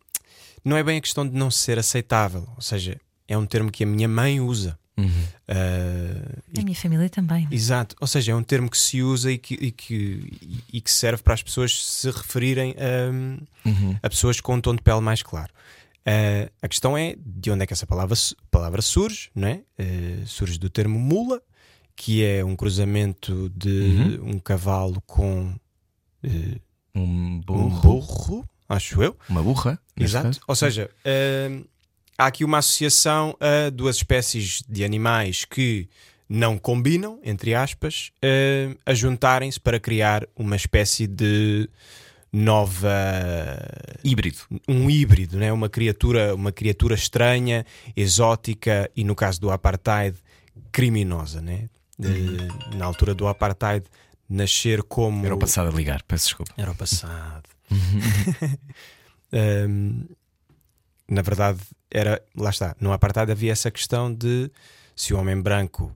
[0.63, 3.83] não é bem a questão de não ser aceitável, ou seja, é um termo que
[3.83, 4.77] a minha mãe usa.
[4.97, 5.09] Uhum.
[5.47, 7.47] Ah, A minha família também.
[7.51, 10.91] Exato, ou seja, é um termo que se usa e que, e que, e- que
[10.91, 13.97] serve para as pessoas se referirem a, Uhum.
[14.01, 15.51] a pessoas com um tom de pele mais claro.
[16.05, 18.15] Ah, a questão é de onde é que essa palavra,
[18.49, 19.61] palavra surge, não é?
[19.77, 19.83] Ah,
[20.25, 21.41] surge do termo mula,
[21.95, 25.53] que é um cruzamento de um cavalo com
[26.95, 29.15] Um um burro, burro, acho eu.
[29.29, 29.79] uma burra.
[29.95, 30.25] Exato.
[30.27, 30.39] caso.
[30.47, 30.89] Ou seja,
[31.51, 31.63] hum,
[32.17, 35.87] há aqui uma associação a duas espécies de animais que
[36.29, 41.69] não combinam, entre aspas, hum, a juntarem-se para criar uma espécie de
[42.31, 42.89] nova
[44.03, 44.37] Híbrido.
[44.67, 45.51] um híbrido, né?
[45.53, 47.65] uma criatura, uma criatura estranha,
[47.95, 50.17] exótica e no caso do apartheid
[50.71, 51.69] criminosa, né?
[51.97, 53.85] De- na altura do apartheid
[54.29, 56.53] nascer como Era o passado a ligar, peço desculpa.
[56.57, 57.43] era o passado.
[59.29, 60.05] Um,
[61.09, 61.59] na verdade,
[61.91, 62.21] era.
[62.35, 62.75] Lá está.
[62.79, 64.51] No apartheid havia essa questão de
[64.95, 65.91] se o homem branco,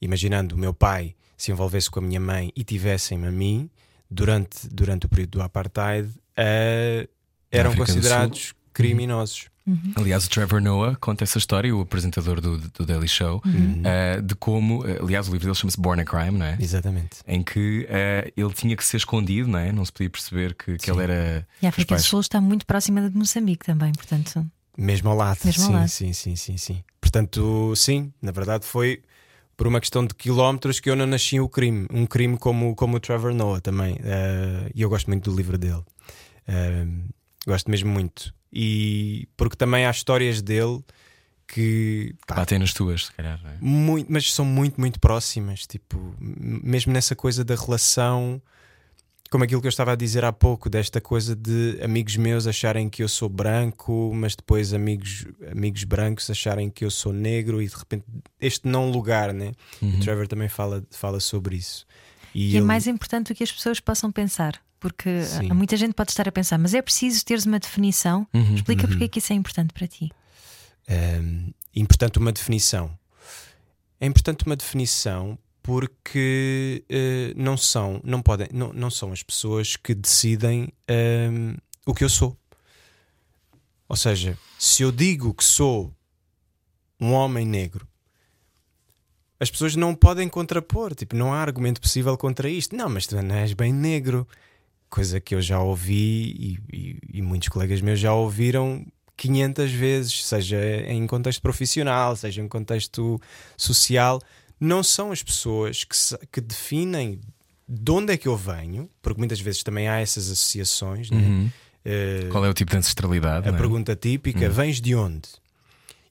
[0.00, 3.68] imaginando o meu pai, se envolvesse com a minha mãe e tivessem-me a mim,
[4.10, 7.08] durante, durante o período do apartheid, eh,
[7.50, 9.48] eram África considerados criminosos.
[9.96, 13.42] Aliás, o Trevor Noah conta essa história, o apresentador do, do Daily Show,
[13.82, 16.58] eh, de como, eh, aliás, o livro dele chama-se Born a Crime, não é?
[16.60, 17.20] Exatamente.
[17.26, 19.72] Em que eh, ele tinha que ser escondido, não é?
[19.72, 21.48] Não se podia perceber que, que ele era.
[21.62, 24.46] E a África do Sul está muito próxima de Moçambique também, portanto.
[24.76, 25.38] Mesmo ao lado.
[25.44, 25.88] Mesmo ao sim, lado.
[25.88, 26.84] sim, sim, sim, sim.
[27.00, 29.02] Portanto, sim, na verdade foi
[29.56, 31.86] por uma questão de quilómetros que eu não nasci o crime.
[31.92, 33.96] Um crime como, como o Trevor Noah também.
[34.02, 35.82] Eh, E eu gosto muito do livro dele.
[36.48, 36.86] Eh,
[37.46, 38.34] gosto mesmo muito.
[38.52, 40.80] E porque também há histórias dele
[41.46, 43.56] que pá, Batem nas tuas, se calhar, não é?
[43.60, 45.66] muito, mas são muito, muito próximas.
[45.66, 48.40] Tipo, mesmo nessa coisa da relação,
[49.34, 52.88] como aquilo que eu estava a dizer há pouco, desta coisa de amigos meus acharem
[52.88, 57.66] que eu sou branco, mas depois amigos, amigos brancos acharem que eu sou negro e
[57.66, 58.04] de repente
[58.40, 59.50] este não lugar, né?
[59.82, 61.84] O Trevor também fala, fala sobre isso.
[62.32, 64.62] E, E é ele- mais importante do que as pessoas possam pensar.
[64.78, 65.50] Porque Sim.
[65.50, 68.28] há muita gente pode estar a pensar, mas é preciso teres uma definição.
[68.32, 70.12] Uhum, Explica porque é que isso é importante para ti.
[70.88, 72.96] Um, importante uma definição.
[74.00, 79.76] É importante uma definição porque eh, não são, não podem, não, não são as pessoas
[79.76, 80.68] que decidem
[81.32, 81.54] um,
[81.86, 82.36] o que eu sou.
[83.88, 85.90] Ou seja, se eu digo que sou
[87.00, 87.88] um homem negro,
[89.40, 92.76] as pessoas não podem contrapor, tipo, não há argumento possível contra isto.
[92.76, 94.28] Não, mas tu não és bem negro.
[94.90, 98.86] Coisa que eu já ouvi e, e- e muitos colegas meus já ouviram
[99.16, 100.58] 500 vezes, seja
[100.88, 103.18] em contexto profissional, seja em contexto
[103.56, 104.20] social.
[104.64, 107.20] Não são as pessoas que, se- que definem
[107.68, 111.10] de onde é que eu venho, porque muitas vezes também há essas associações.
[111.10, 111.18] né?
[111.18, 111.50] Uhum.
[111.84, 113.48] Eh, Qual é o tipo de ancestralidade?
[113.48, 113.56] a é?
[113.56, 115.28] pergunta típica: vens de onde?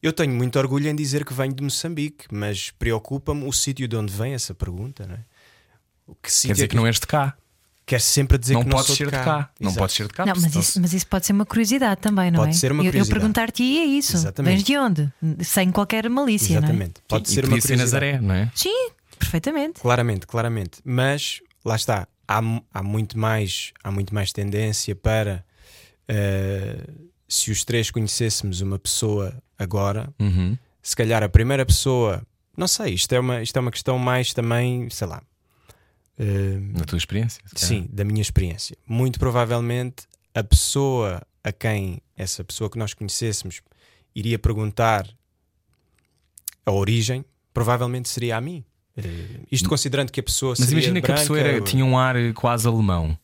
[0.02, 3.96] Eu tenho muito orgulho em dizer que venho de Moçambique, mas preocupa-me o sítio de
[3.96, 5.26] onde vem essa pergunta, não é?
[6.06, 7.36] O que Quer dizer é que não és de cá.
[7.86, 9.50] Quer sempre dizer não que não podes ser de cá.
[9.60, 9.80] Não Exato.
[9.80, 10.26] podes ser de cá.
[10.26, 12.54] Não, mas isso, mas isso pode ser uma curiosidade também, não Pode é?
[12.54, 13.20] ser uma Eu- eu, curiosidade.
[13.20, 14.16] perguntar-te é isso.
[14.16, 14.54] Exatamente.
[14.56, 15.14] Vens de onde?
[15.44, 16.72] Sem qualquer malícia, não é?
[16.72, 17.02] Exatamente.
[17.08, 17.82] Pode Sim, e ser uma ser curiosidade.
[17.82, 18.52] Nazaré, não é?
[18.56, 19.82] Sim, perfeitamente.
[19.82, 20.80] Claramente, claramente.
[20.86, 22.40] Mas lá está, há,
[22.74, 25.44] há muito mais, há muito mais tendência para
[26.08, 26.78] eh,
[27.28, 30.58] se os três conhecêssemos uma pessoa agora, Uhum.
[30.82, 32.22] se calhar a primeira pessoa,
[32.58, 35.22] não sei, isto é uma, isto é uma questão mais também, sei lá.
[36.18, 37.42] Na tua experiência?
[37.56, 38.78] sim, da minha experiência.
[38.88, 40.04] Muito provavelmente
[40.34, 43.62] a pessoa a quem essa pessoa que nós conhecêssemos
[44.16, 45.08] iria perguntar
[46.66, 48.64] a origem, provavelmente seria a mim.
[48.96, 49.02] Eh,
[49.52, 51.98] isto considerando que a pessoa Mas seria imagina que a pessoa branca, era- tinha um
[51.98, 53.18] ar quase alemão.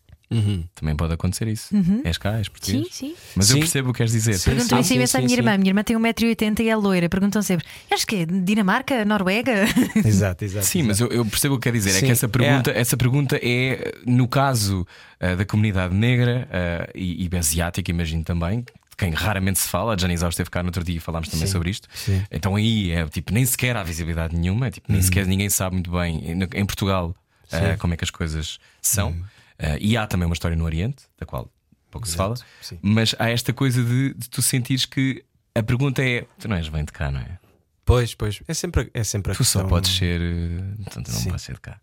[0.75, 1.69] Também pode acontecer isso.
[2.03, 2.87] És cá, és português.
[2.91, 3.15] Sim, sim.
[3.35, 3.59] Mas eu Sim.
[3.61, 4.33] percebo o que queres dizer.
[4.37, 5.35] Sim, Perguntam sim, isso imenso à minha sim.
[5.35, 5.57] irmã.
[5.57, 7.09] Minha irmã tem 1,80m e é loira.
[7.09, 9.03] Perguntam sempre: és que Dinamarca?
[9.05, 9.65] Noruega?
[10.05, 10.65] Exato, exato.
[10.65, 11.89] Sim, mas eu, eu percebo o que quer dizer.
[11.91, 14.85] É Sim, que essa é pergunta, essa pergunta é, no caso
[15.19, 19.95] ah, da comunidade negra ah, e, e asiática, imagino também, de quem raramente se fala.
[19.95, 21.87] A Janice esteve cá no outro dia e falámos também Sim, sobre isto.
[21.93, 22.21] sim.
[22.29, 25.75] Então aí é tipo, nem sequer há visibilidade nenhuma, é, tipo, nem sequer ninguém sabe
[25.75, 27.15] muito bem em, em Portugal
[27.51, 29.15] ah, como é que as coisas são.
[29.59, 31.51] Ah, e há também uma história no Oriente, da qual
[31.91, 32.79] pouco se fala, sim.
[32.81, 36.69] mas há esta coisa de, de tu sentires que a pergunta é: tu não és
[36.69, 37.37] bem de cá, não é?
[37.83, 38.39] Pois, pois.
[38.47, 39.67] É sempre, é sempre a Tu só questão.
[39.67, 40.21] podes ser.
[40.21, 41.29] eh, Então, tu não Sim.
[41.29, 41.81] podes ser de cá.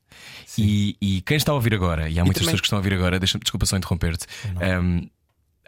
[0.57, 2.81] E, e quem está a ouvir agora, e há muitas também- pessoas que estão a
[2.81, 4.25] ouvir agora, deixa desculpa só interromper-te.
[4.61, 5.09] ehm,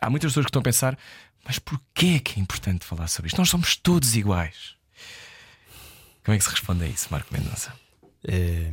[0.01, 0.97] há muitas pessoas que estão a pensar,
[1.45, 3.37] mas porquê é que é importante falar sobre isto?
[3.39, 4.77] Nós somos todos iguais.
[6.25, 7.73] Como é que se responde a isso, Marco Mendonça?
[8.27, 8.73] Eh,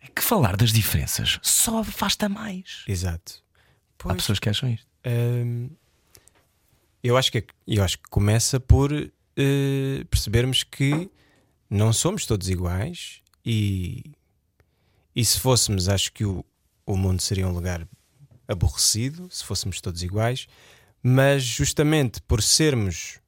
[0.00, 2.84] É que falar das diferenças só afasta mais.
[2.88, 3.42] exato.
[3.98, 4.86] Há Pois, pessoas que acham isto.
[5.06, 5.68] Hum,
[7.02, 11.10] eu, acho que, é- eu acho que começa por eh, percebermos que
[11.68, 14.02] não somos todos iguais e,
[15.14, 16.42] e se fôssemos, acho que o,
[16.86, 17.86] o mundo seria um lugar
[18.48, 20.46] aborrecido se fôssemos todos iguais,
[21.02, 23.20] mas justamente por sermos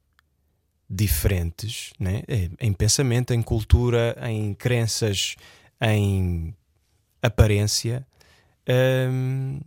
[0.89, 2.23] diferentes né?
[2.59, 5.35] em pensamento, em cultura, em crenças,
[5.81, 6.55] em
[7.23, 8.05] aparência.
[9.09, 9.59] hum,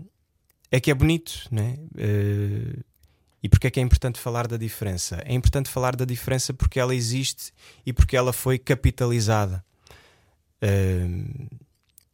[0.70, 1.78] é que é bonito, né?
[1.96, 2.78] Eh,
[3.42, 5.22] e porque é que é importante falar da diferença?
[5.24, 7.52] É importante falar da diferença porque ela existe
[7.84, 9.64] e porque ela foi capitalizada.
[10.60, 11.06] Eh,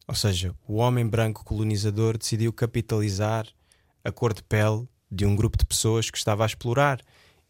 [0.07, 3.47] ou seja, o homem branco colonizador decidiu capitalizar
[4.03, 6.99] a cor de pele de um grupo de pessoas que estava a explorar,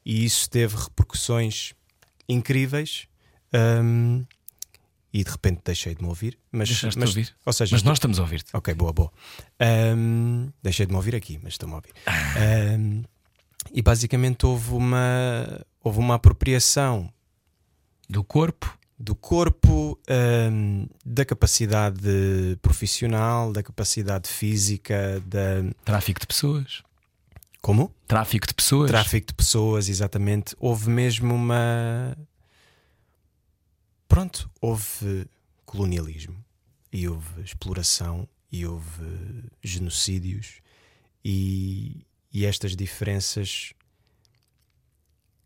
[0.06, 1.74] e isso teve repercussões
[2.28, 3.08] incríveis.
[3.54, 4.24] Ahm,
[5.14, 7.36] e de repente deixei de me ouvir, mas, Deixaste de mas ouvir?
[7.46, 8.50] ou seja, Mas nós estamos a ouvir-te.
[8.56, 9.12] Ok, boa, boa.
[9.60, 11.94] Ahm, deixei de me ouvir aqui, mas estou-me a ouvir.
[12.08, 13.04] Ahm,
[13.72, 17.12] e basicamente houve uma, houve uma apropriação
[18.10, 25.64] Do corpo, do corpo, ahm, da capacidade profissional, da capacidade física, da.
[25.86, 26.82] tráfico de pessoas.
[27.62, 27.94] Como?
[28.08, 28.90] Tráfico de pessoas.
[28.92, 30.56] Tráfico de pessoas, exatamente.
[30.60, 32.18] Houve mesmo uma.
[34.14, 35.28] Pronto, houve
[35.66, 36.36] colonialismo
[36.92, 40.62] e houve exploração e houve genocídios
[41.26, 43.74] e, e estas diferenças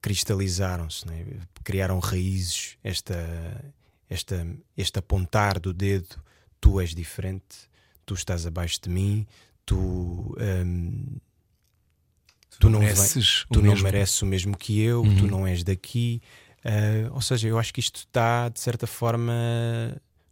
[0.01, 1.25] cristalizaram-se, né?
[1.63, 3.73] criaram raízes, esta,
[4.09, 4.45] esta,
[4.75, 6.21] este apontar do dedo,
[6.59, 7.69] tu és diferente,
[8.05, 9.25] tu estás abaixo de mim,
[9.65, 11.17] tu, hum,
[12.59, 13.83] tu não, vem- mereces o tu não mesmo.
[13.83, 15.15] mereces o mesmo que eu, Uhum.
[15.15, 16.21] tu não és daqui.
[16.65, 19.33] Ah, ou seja, eu acho que isto está, de certa forma,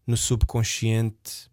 [0.05, 1.49] no subconsciente.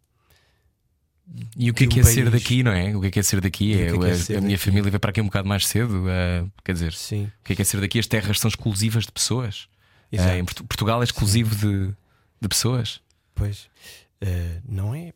[1.57, 2.95] E o que é que é ser daqui, não é?
[2.97, 3.73] O que é que é ser daqui?
[3.75, 4.64] É, que é que é a- ser a minha daqui?
[4.64, 6.05] família veio para aqui um bocado mais cedo.
[6.09, 7.99] eh, quer dizer, Sim, o que é que é ser daqui?
[7.99, 9.68] As terras são exclusivas de pessoas.
[10.11, 11.95] Eh, em Portu- Portugal é exclusivo de,
[12.41, 13.01] de pessoas.
[13.35, 13.70] Pois,
[14.68, 15.12] não é?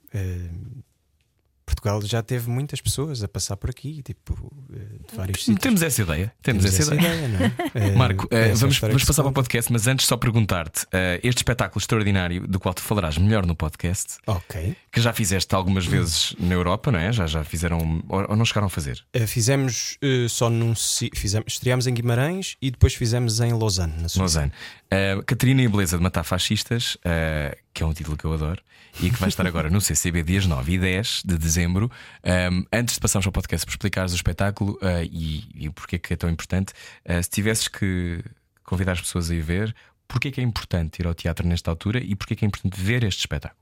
[1.77, 4.35] Portugal já teve muitas pessoas a passar por aqui, tipo,
[4.73, 4.77] ah,
[5.11, 5.61] de vários sítios.
[5.61, 6.33] Temos essa ideia.
[6.43, 7.29] Temos, essa, ideia.
[7.29, 7.91] não é?
[7.97, 11.21] Marco, eh, essa é vamos, vamos passar para o podcast, mas antes só perguntar-te: eh,
[11.23, 14.75] este espetáculo extraordinário do qual tu falarás melhor no podcast, Ok.
[14.91, 17.13] que já fizeste algumas vezes na Europa, não é?
[17.13, 19.05] Já, já fizeram, ou, não chegaram a fazer?
[19.27, 19.99] Fizemos
[20.29, 20.75] só num.
[21.15, 24.21] Fizemos, estreámos em Guimarães e depois fizemos em Lausanne, na Suíça.
[24.21, 24.53] Lausanne.
[24.87, 28.33] Uh, Catarina e a Beleza de Matar Fascistas, uh, que é um título que eu
[28.33, 28.63] adoro,
[29.01, 31.66] e que vai estar agora no CCB dias 9 e 10 de dezembro.
[31.71, 36.13] Um, antes de passarmos ao podcast para explicares o espetáculo uh, e, o porquê que
[36.13, 36.73] é tão importante,
[37.09, 38.23] uh, se tivesses que
[38.63, 39.75] convidar as pessoas a ir ver,
[40.07, 43.05] porquê que é importante ir ao teatro nesta altura e porquê que é importante ver
[43.05, 43.61] este espetáculo?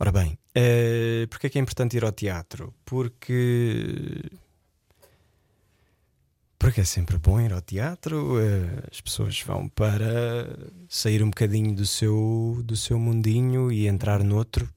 [0.00, 0.38] Ora bem,
[1.28, 2.72] porque é que é importante ir ao teatro?
[2.84, 4.30] Porque.
[6.58, 11.74] Porque é sempre bom ir ao teatro, eh, as pessoas vão para sair um bocadinho
[11.74, 14.68] do seu, do seu mundinho e entrar noutro,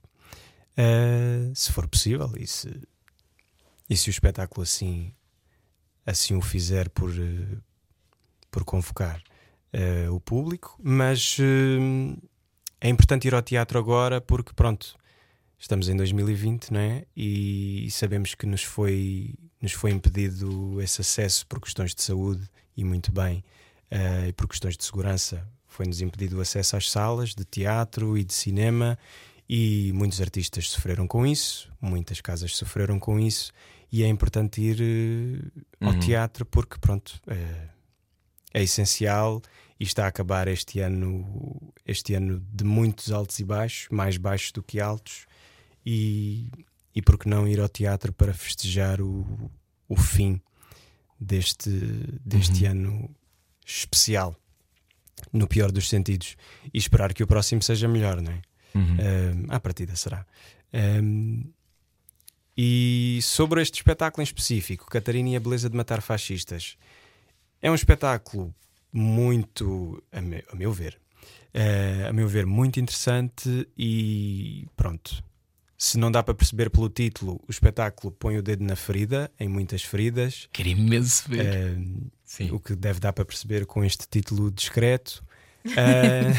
[0.78, 2.82] eh, se for possível, e se,
[3.90, 5.14] e se o espetáculo assim,
[6.06, 7.58] assim o fizer por, eh,
[8.50, 9.22] por convocar
[9.74, 10.80] eh, o público.
[10.84, 11.38] Mas
[12.80, 14.96] é importante ir ao teatro agora porque, pronto,
[15.62, 17.06] estamos em 2020, não é?
[17.16, 22.84] E, sabemos que nos foi, nos foi impedido esse acesso por questões de saúde e
[22.84, 23.44] muito bem,
[23.92, 25.48] eh, e por questões de segurança.
[25.68, 28.98] Foi-nos impedido o acesso às salas de teatro e de cinema,
[29.54, 33.52] e muitos artistas sofreram com isso, muitas casas sofreram com isso,
[33.92, 36.00] e é importante ir eh, ao Uhum.
[36.00, 37.68] teatro porque, pronto, eh,
[38.54, 39.42] é essencial
[39.78, 44.54] e está a acabar este ano, este ano de muitos altos e baixos, mais baixos
[44.54, 45.26] do que altos,
[45.86, 46.50] e,
[46.96, 49.52] e por que não ir ao teatro para festejar o,
[49.90, 50.40] o fim
[51.20, 51.70] deste,
[52.26, 52.72] deste Uhum.
[52.72, 53.16] ano
[53.66, 54.34] especial,
[55.34, 56.38] no pior dos sentidos,
[56.74, 58.42] e esperar que o próximo seja melhor, não é?
[58.74, 58.98] Uhum.
[58.98, 60.26] Um, à partida será.
[60.74, 61.44] Um,
[62.58, 66.78] e sobre este espetáculo em específico, Catarina e a Beleza de Matar Fascistas,
[67.62, 68.54] é um espetáculo
[68.92, 71.00] muito, a meu, a meu ver,
[71.54, 75.24] eh, a meu ver, muito interessante e pronto.
[75.78, 79.48] Se não dá para perceber pelo título, o espetáculo põe o dedo na ferida, em
[79.48, 80.48] muitas feridas.
[80.54, 81.46] Quero imenso ver.
[81.46, 81.78] Eh,
[82.24, 82.52] Sim.
[82.52, 85.24] o que deve dar para perceber com este título discreto.
[85.78, 86.34] Ah,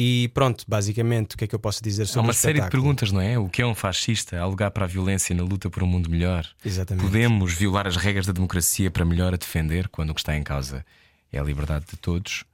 [0.00, 2.60] e pronto, basicamente, o que é que eu posso dizer Há sobre uma o série
[2.60, 3.36] de perguntas, não é?
[3.36, 4.38] O que é um fascista?
[4.38, 6.46] Há lugar para a violência na luta por um mundo melhor?
[6.64, 7.04] Exatamente.
[7.04, 10.42] Podemos violar as regras da democracia para melhor a defender quando o que está em
[10.44, 10.84] causa
[11.32, 12.44] é a liberdade de todos?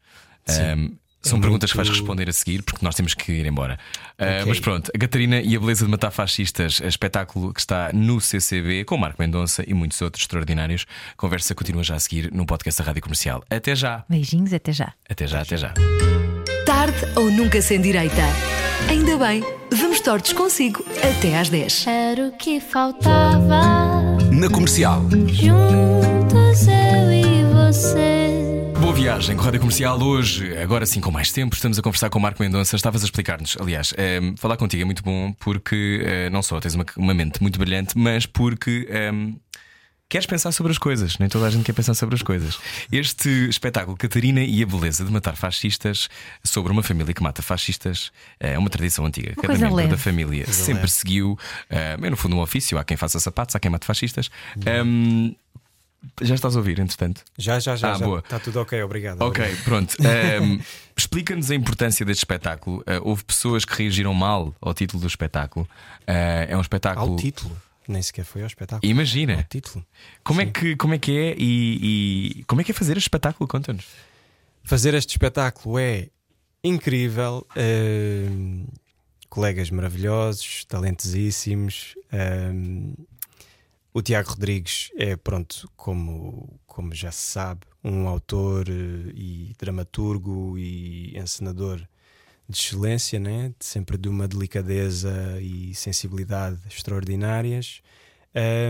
[0.46, 0.62] Sim.
[0.62, 0.90] Ahm,
[1.20, 3.78] são É perguntas que muito- vais responder a seguir, porque nós temos que ir embora.
[4.18, 4.44] Ah, Ok.
[4.46, 8.20] Mas pronto, a Catarina e a Beleza de Matar Fascistas, a espetáculo que está no
[8.20, 10.86] CCB, com Marco Mendonça e muitos outros extraordinários.
[11.12, 13.42] A conversa continua já a seguir no podcast da Rádio Comercial.
[13.50, 14.92] Até já, Beijinhos, até já.
[15.08, 15.72] até já, até já.
[16.84, 18.20] Tarde ou nunca sem direita.
[18.90, 21.86] Ainda bem, vamos tortos consigo até às 10.
[21.86, 24.18] Era o que faltava.
[24.30, 25.02] Na comercial.
[25.26, 28.28] Juntos eu e você.
[28.78, 32.10] Boa viagem com a Rádio Comercial hoje, agora sim com mais tempo, estamos a conversar
[32.10, 32.76] com o Marco Mendonça.
[32.76, 36.74] Estavas a explicar-nos, aliás, ehm, falar contigo é muito bom porque eh, não só tens
[36.74, 39.36] uma, uma mente muito brilhante, mas porque ehm,
[40.08, 41.18] queres pensar sobre as coisas.
[41.18, 42.58] Nem toda a gente quer pensar sobre as coisas.
[42.90, 46.08] Este espetáculo, Catarina e a Beleza de Matar Fascistas,
[46.42, 49.34] sobre uma família que mata fascistas, é uma tradição antiga.
[49.34, 49.88] Cada coisa membro leve.
[49.90, 50.88] da família sempre leve.
[50.92, 51.38] seguiu,
[51.68, 52.78] é no fundo um ofício.
[52.78, 54.30] Há quem faça sapatos, há quem mate fascistas.
[54.64, 55.34] Ehm,
[56.20, 57.22] já estás a ouvir, entretanto?
[57.38, 57.94] Já, já, já.
[57.94, 58.04] Ah, já.
[58.04, 58.18] boa.
[58.18, 59.20] Está tudo ok, obrigado.
[59.22, 59.64] Ok, obrigado.
[59.64, 59.96] pronto.
[60.00, 60.60] Ahm,
[60.96, 62.84] Explica-nos a importância deste espetáculo.
[62.86, 65.68] Ah, houve pessoas que reagiram mal ao título do espetáculo.
[66.06, 67.12] Ah, é um espetáculo.
[67.12, 67.56] Ao título.
[67.88, 68.86] Nem sequer foi ao espetáculo.
[68.86, 69.84] Ao Imagina, título.
[70.22, 73.06] como é, que, como é que é e, e como é que é fazer este
[73.06, 73.46] espetáculo?
[73.46, 73.86] Conta-nos.
[74.62, 76.08] Fazer este espetáculo é
[76.62, 77.46] incrível.
[77.56, 78.66] hum,
[79.28, 81.94] colegas maravilhosos, talentosíssimos.
[82.12, 82.94] hum,
[83.92, 90.58] o Tiago Rodrigues é, pronto, como, como já se sabe, um autor eh, e dramaturgo
[90.58, 91.86] e encenador
[92.48, 93.52] de excelência, né?
[93.60, 97.82] Sempre de uma delicadeza e sensibilidade extraordinárias.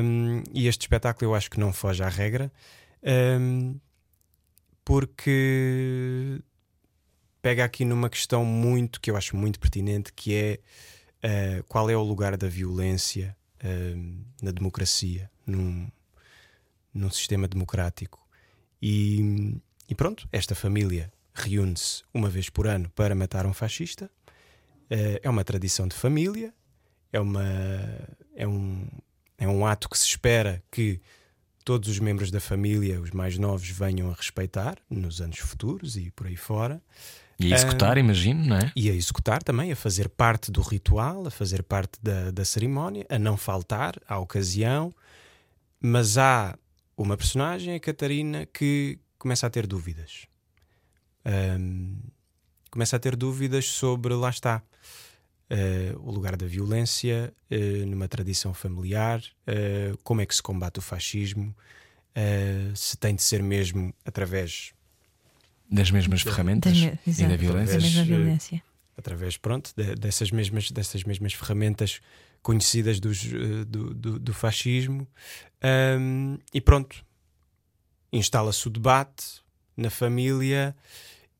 [0.03, 2.53] Hum, e este espetáculo eu acho que não foge à regra.
[3.41, 3.79] hum,
[4.85, 6.41] porque
[7.41, 10.59] pega aqui numa questão muito que eu acho muito pertinente, que é
[11.22, 13.95] eh, qual é o lugar da violência eh,
[14.43, 15.89] na democracia, num,
[16.93, 18.27] num sistema democrático.
[18.81, 19.59] E,
[19.89, 24.11] e pronto, esta família reúne-se uma vez por ano para matar um fascista.
[24.89, 26.55] Eh, é uma tradição de família,
[27.12, 27.45] é, uma,
[28.37, 28.87] é, um,
[29.39, 31.01] é um ato que se espera que
[31.64, 36.11] todos os membros da família, os mais novos, venham a respeitar nos anos futuros e
[36.11, 36.82] por aí fora.
[37.39, 38.72] E a executar, imagino, não é?
[38.76, 43.07] E a executar também, a fazer parte do ritual, a fazer parte da, da cerimónia,
[43.09, 44.95] a não faltar à ocasião.
[45.80, 46.57] Mas há
[46.97, 50.28] uma personagem, a Catarina, que começa a ter dúvidas.
[51.25, 51.97] Ahm,
[52.70, 54.62] começa a ter dúvidas sobre, lá está,
[55.49, 60.79] eh, o lugar da violência eh, numa tradição familiar, eh, como é que se combate
[60.79, 61.55] o fascismo,
[62.77, 64.72] se tem de ser mesmo através
[65.68, 67.77] Das mesmas ferramentas e da violência.
[67.77, 68.62] da mesma eh, violência.
[68.97, 72.01] através pronto, de- dessas, mesmas, dessas mesmas ferramentas
[72.41, 73.25] conhecidas dos,
[73.66, 75.09] do, do, do fascismo.
[75.61, 77.05] Ahm, e pronto,
[78.12, 79.43] instala-se o debate
[79.77, 80.75] na família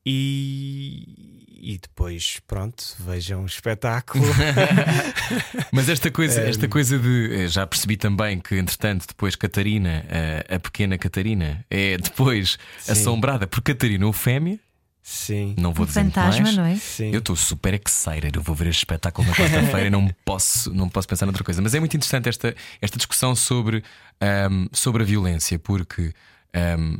[0.05, 4.23] e, e depois, pronto, vejam o espetáculo.
[5.71, 6.49] Mas esta coisa, Ehm.
[6.49, 7.29] esta coisa de.
[7.33, 10.05] eh, Já percebi também que, entretanto, depois Catarina,
[10.49, 12.91] a, a pequena Catarina, é depois Sim.
[12.91, 14.59] assombrada por Catarina, o fêmea.
[15.07, 16.57] Sim, Não vou Um dizer fantasma, mais.
[16.57, 16.75] não é?
[16.77, 17.11] sim.
[17.11, 18.35] Eu estou super excited.
[18.35, 21.61] Eu vou ver este espetáculo na quarta-feira e não posso, não posso pensar noutra coisa.
[21.61, 23.83] Mas é muito interessante esta, esta discussão sobre,
[24.19, 26.11] ahm, sobre a violência, porque
[26.51, 26.97] ahm,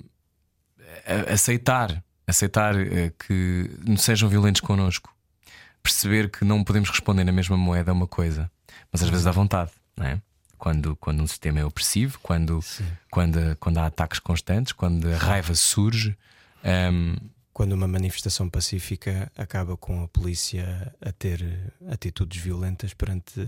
[1.07, 5.13] a- aceitar, aceitar eh, que não sejam violentos connosco,
[5.83, 8.49] perceber que não podemos responder na mesma moeda é uma coisa,
[8.91, 10.21] mas às vezes dá vontade, não é?
[10.57, 12.59] Quando, quando um sistema é opressivo, quando,
[13.11, 16.17] quando, quando há ataques constantes, quando a raiva surge.
[16.63, 17.15] ahm,
[17.53, 23.47] Quando uma manifestação pacífica acaba com a polícia a ter atitudes violentas perante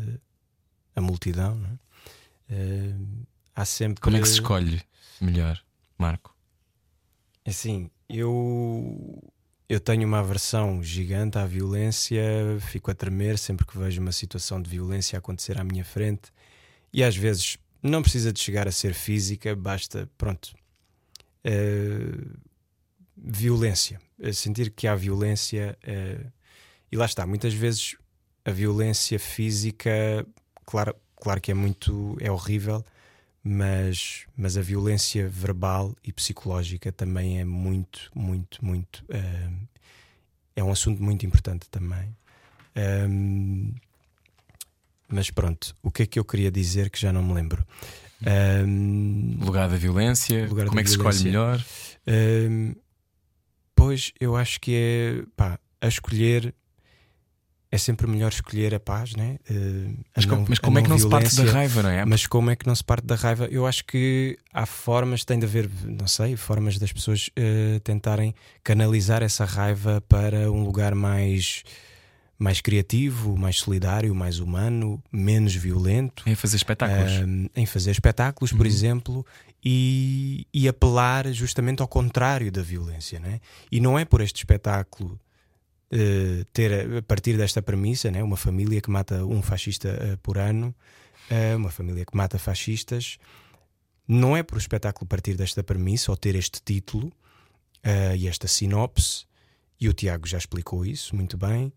[0.95, 1.77] a multidão, não é?
[2.49, 2.95] Eh,
[3.55, 4.01] há sempre.
[4.01, 4.81] como é que se escolhe
[5.19, 5.59] melhor,
[5.97, 6.35] Marco?
[7.45, 9.21] Assim, eu
[9.69, 12.23] eu tenho uma aversão gigante à violência,
[12.61, 16.31] fico a tremer sempre que vejo uma situação de violência acontecer à minha frente
[16.93, 20.55] e às vezes não precisa de chegar a ser física, basta, pronto,
[21.45, 22.37] uh,
[23.15, 23.99] violência,
[24.33, 26.31] sentir que há violência uh,
[26.89, 27.97] e lá está, muitas vezes
[28.45, 30.25] a violência física,
[30.65, 32.85] claro, claro que é muito, é horrível,
[33.43, 39.03] mas, mas a violência verbal e psicológica também é muito, muito, muito.
[39.05, 39.67] Uh,
[40.55, 42.15] é um assunto muito importante também.
[42.75, 43.73] Um,
[45.07, 47.65] mas pronto, o que é que eu queria dizer que já não me lembro?
[48.65, 51.63] Um, lugar da violência, lugar como da é que se escolhe melhor?
[52.07, 52.75] Um,
[53.75, 56.53] pois eu acho que é pá, a escolher
[57.69, 59.37] é sempre melhor escolher a paz, né?
[59.49, 62.05] Uh, mas, não, mas como é que não se parte da raiva, não é?
[62.05, 63.47] Mas como é que não se parte da raiva?
[63.51, 68.33] Eu acho que há formas, tem de haver, não sei, formas das pessoas uh, tentarem
[68.63, 71.63] canalizar essa raiva para um lugar mais
[72.39, 76.23] mais criativo, mais solidário, mais humano, menos violento.
[76.27, 77.11] Em fazer espetáculos.
[77.17, 78.67] Uh, em fazer espetáculos, por uhum.
[78.67, 79.25] exemplo,
[79.65, 83.19] e, e apelar justamente ao contrário da violência.
[83.19, 83.41] Né?
[83.71, 85.19] E não é por este espetáculo
[85.91, 90.37] uh, ter, a partir desta premissa, né, uma família que mata um fascista uh, por
[90.37, 90.73] ano,
[91.31, 93.17] uh, uma família que mata fascistas,
[94.07, 97.11] não é por o espetáculo partir desta premissa ou ter este título
[98.17, 99.25] e esta sinopse,
[99.79, 101.71] e o Tiago já explicou isso muito bem.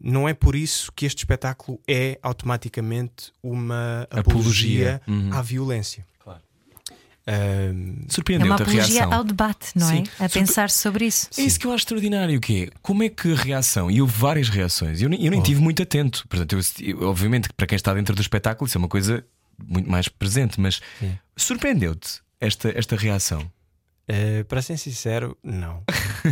[0.00, 5.02] não é por isso que este espetáculo é automaticamente uma apologia, apologia.
[5.06, 5.32] Uhum.
[5.32, 6.06] à violência.
[7.28, 9.96] Um, é uma apologia ao debate, não é?
[9.96, 10.04] Sim.
[10.20, 11.28] A pensar sobre isso.
[11.36, 14.16] É isso que eu acho extraordinário, que é como é que a reação, e houve
[14.16, 15.42] várias reações, eu nem, eu nem oh.
[15.42, 16.24] tive muito atento.
[16.28, 19.26] Portanto, eu, obviamente, para quem está dentro do espetáculo, isso é uma coisa
[19.58, 20.80] muito mais presente, mas
[21.36, 23.40] surpreendeu-te esta, esta reação?
[24.08, 25.82] Uh, para ser sincero, não.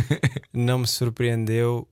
[0.53, 1.85] não me surpreendeu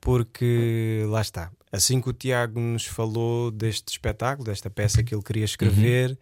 [0.00, 1.52] porque lá está.
[1.70, 6.10] Assim que o Tiago nos falou deste espetáculo, desta peça que ele queria escrever.
[6.10, 6.16] Uhum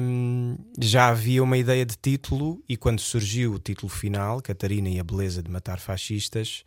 [0.00, 4.98] um, já havia uma ideia de título, e quando surgiu o título final, Catarina e
[4.98, 6.64] a Beleza de Matar Fascistas,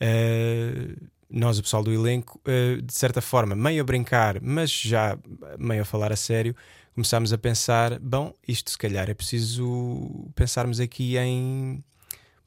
[0.00, 5.18] uh, nós, o pessoal do elenco, uh, de certa forma, meio a brincar, mas já
[5.58, 6.56] meio a falar a sério,
[6.94, 11.82] começámos a pensar: bom, isto se calhar é preciso pensarmos aqui em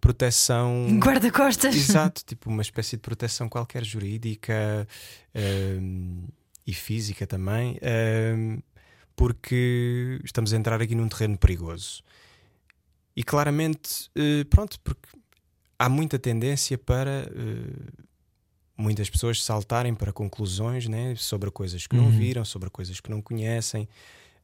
[0.01, 0.87] proteção.
[0.99, 1.75] Guarda-costas.
[1.75, 4.87] Exato, tipo uma espécie de proteção qualquer jurídica
[6.67, 7.79] e física também
[9.15, 12.03] porque estamos a entrar aqui num terreno perigoso.
[13.15, 15.07] E claramente, eh, pronto, porque
[15.79, 18.03] há muita tendência para eh,
[18.77, 22.11] muitas pessoas saltarem para conclusões né, sobre coisas que não uhum.
[22.11, 23.87] viram, sobre coisas que não conhecem.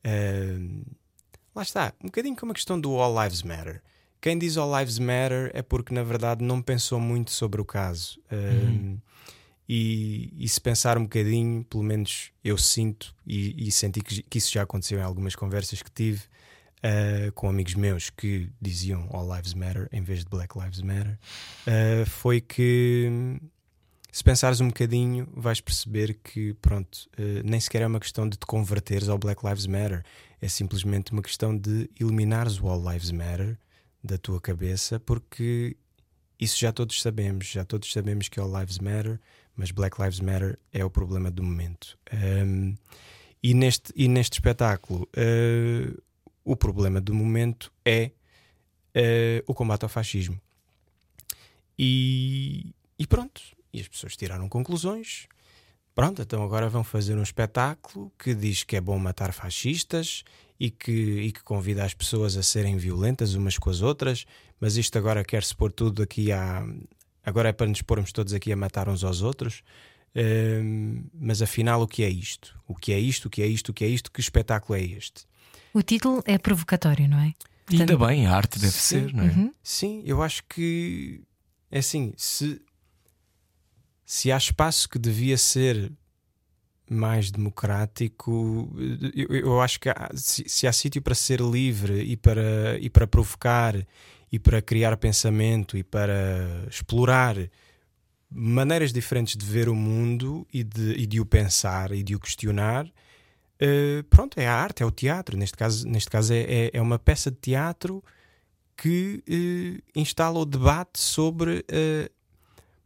[0.06, 0.84] Uh,
[1.54, 3.82] lá está, um bocadinho como a questão do All Lives Matter.
[4.20, 8.20] Quem diz All Lives Matter é porque na verdade não pensou muito sobre o caso.
[8.32, 8.98] Uh, uhum.
[9.74, 14.38] E, e, se pensar um bocadinho, pelo menos eu sinto e, e senti que, que,
[14.38, 16.24] isso já aconteceu em algumas conversas que tive
[16.84, 21.18] uh, com amigos meus que diziam All Lives Matter em vez de Black Lives Matter,
[21.68, 23.40] uh, foi que
[24.12, 28.36] se pensares um bocadinho, vais perceber que, pronto, uh, nem sequer é uma questão de
[28.36, 30.04] te converteres ao Black Lives Matter,
[30.42, 33.58] é simplesmente uma questão de eliminares o All Lives Matter
[34.04, 35.78] da tua cabeça, porque
[36.38, 39.18] isso já todos sabemos, já todos sabemos que All Lives Matter
[39.56, 41.98] mas Black Lives Matter é o problema do momento.
[42.14, 42.76] Um,
[43.44, 46.02] e, neste, e neste espetáculo, uh,
[46.44, 48.12] o problema do momento é
[48.96, 50.40] uh, o combate ao fascismo.
[51.78, 53.42] E, e pronto,
[53.74, 55.28] e as pessoas tiraram conclusões.
[55.94, 60.24] Pronto, então agora vão fazer um espetáculo que diz que é bom matar fascistas
[60.60, 64.26] e que, e que convida as pessoas a serem violentas umas com as outras,
[64.60, 66.64] mas isto agora quer-se pôr tudo aqui à,
[67.26, 69.64] agora é para nos pormos todos aqui a matar uns aos outros.
[70.16, 72.60] Uh, mas afinal, o que é isto?
[72.68, 73.26] O que é isto?
[73.26, 73.70] O que é isto?
[73.70, 74.12] O que é isto?
[74.12, 75.26] Que espetáculo é este?
[75.74, 77.34] O título é provocatório, não é?
[77.66, 77.92] Portanto...
[77.92, 79.28] Ainda bem, a arte deve sim, ser, não é?
[79.28, 79.54] Uhum.
[79.64, 81.22] Sim, eu acho que
[81.70, 82.62] é assim: se,
[84.06, 85.92] se há espaço que devia ser
[86.90, 88.70] mais democrático,
[89.16, 92.90] eu, eu acho que há, se, se há sítio para ser livre e para, e
[92.90, 93.76] para provocar
[94.32, 97.36] e para criar pensamento e para explorar
[98.30, 102.20] maneiras diferentes de ver o mundo e de, e de o pensar e de o
[102.20, 102.86] questionar.
[102.86, 105.38] Uh, pronto, é a arte, é o teatro.
[105.38, 108.02] Neste caso, neste caso é, é, é uma peça de teatro
[108.78, 112.10] que uh, instala o debate sobre, uh,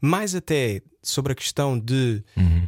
[0.02, 2.68] mais até sobre a questão de, uhum.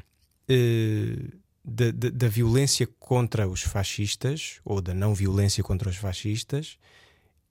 [1.65, 6.78] da, da, da violência contra os fascistas ou da não violência contra os fascistas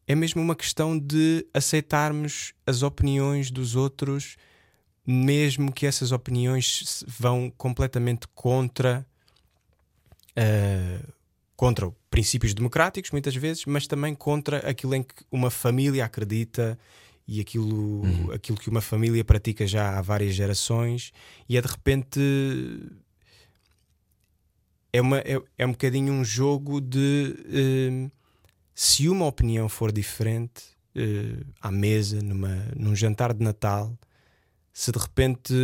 [0.07, 4.37] é mesmo uma questão de aceitarmos as opiniões dos outros,
[5.07, 9.07] mesmo que essas opiniões vão completamente contra.
[10.37, 11.17] uh,
[11.57, 16.79] contra princípios democráticos, muitas vezes, mas também contra aquilo em que uma família acredita
[17.27, 18.03] e aquilo,
[18.33, 21.13] aquilo que uma família pratica já há várias gerações,
[21.49, 22.21] e é de repente
[24.93, 28.11] é, uma, é, é um bocadinho um jogo de eh,
[28.79, 30.63] se uma opinião for diferente
[30.95, 33.99] eh, à mesa, numa, num jantar de Natal,
[34.71, 35.55] se de repente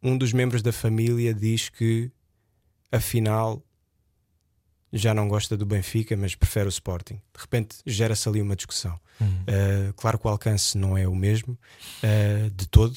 [0.00, 2.12] um dos membros da família diz que
[2.92, 3.60] afinal
[4.92, 7.14] já não gosta do Benfica, mas prefere o Sporting.
[7.14, 8.94] De repente gera-se ali uma discussão.
[9.20, 11.58] Uh, claro que o alcance não é o mesmo
[11.98, 12.96] uh, de todo.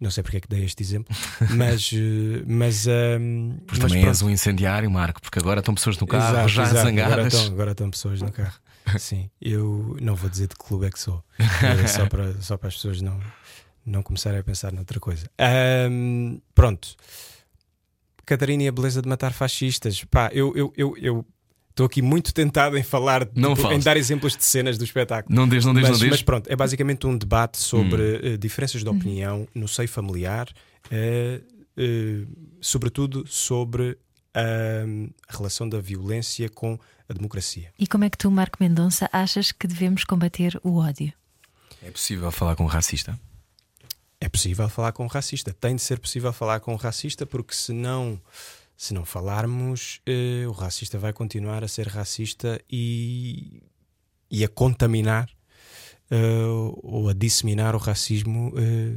[0.00, 1.14] Não sei porque é que dei este exemplo,
[1.54, 4.08] mas, uh, mas, um, mas também pronto.
[4.08, 6.78] és um incendiário, Marco, porque agora estão pessoas no carro Exato, já exato.
[6.78, 7.34] Agora zangadas.
[7.34, 8.58] estão, agora estão pessoas no carro.
[8.98, 12.56] Sim, eu não vou dizer de que clube é que sou, eh, só, para, só
[12.56, 13.20] para as pessoas não,
[13.84, 15.30] não começarem a pensar noutra coisa.
[15.38, 16.96] Ahm, pronto,
[18.24, 20.02] Catarina e a beleza de matar fascistas.
[20.04, 21.26] Pá, eu eu eu eu
[21.70, 25.34] estou aqui muito tentado em falar, Não tipo, em dar exemplos de cenas do espetáculo.
[25.34, 26.22] Não deixes, não deixes, mas, não mas deixes.
[26.24, 28.20] pronto, é basicamente um debate sobre Hum.
[28.22, 30.48] eh, diferenças de opinião no seio familiar,
[30.90, 31.40] eh,
[31.76, 32.24] eh,
[32.60, 33.96] sobretudo sobre
[34.34, 37.72] ahm, a relação da violência com a democracia.
[37.78, 41.12] E como é que tu, Marco Mendonça, achas que devemos combater o ódio?
[41.82, 43.18] É possível falar com um racista?
[44.20, 47.54] É possível falar com um racista, tem de ser possível falar com um racista, porque
[47.54, 48.20] se não,
[48.80, 53.62] se não falarmos, eh, o racista vai continuar a ser racista e,
[54.30, 55.28] e a contaminar
[56.10, 58.96] eh, ou a disseminar o racismo eh,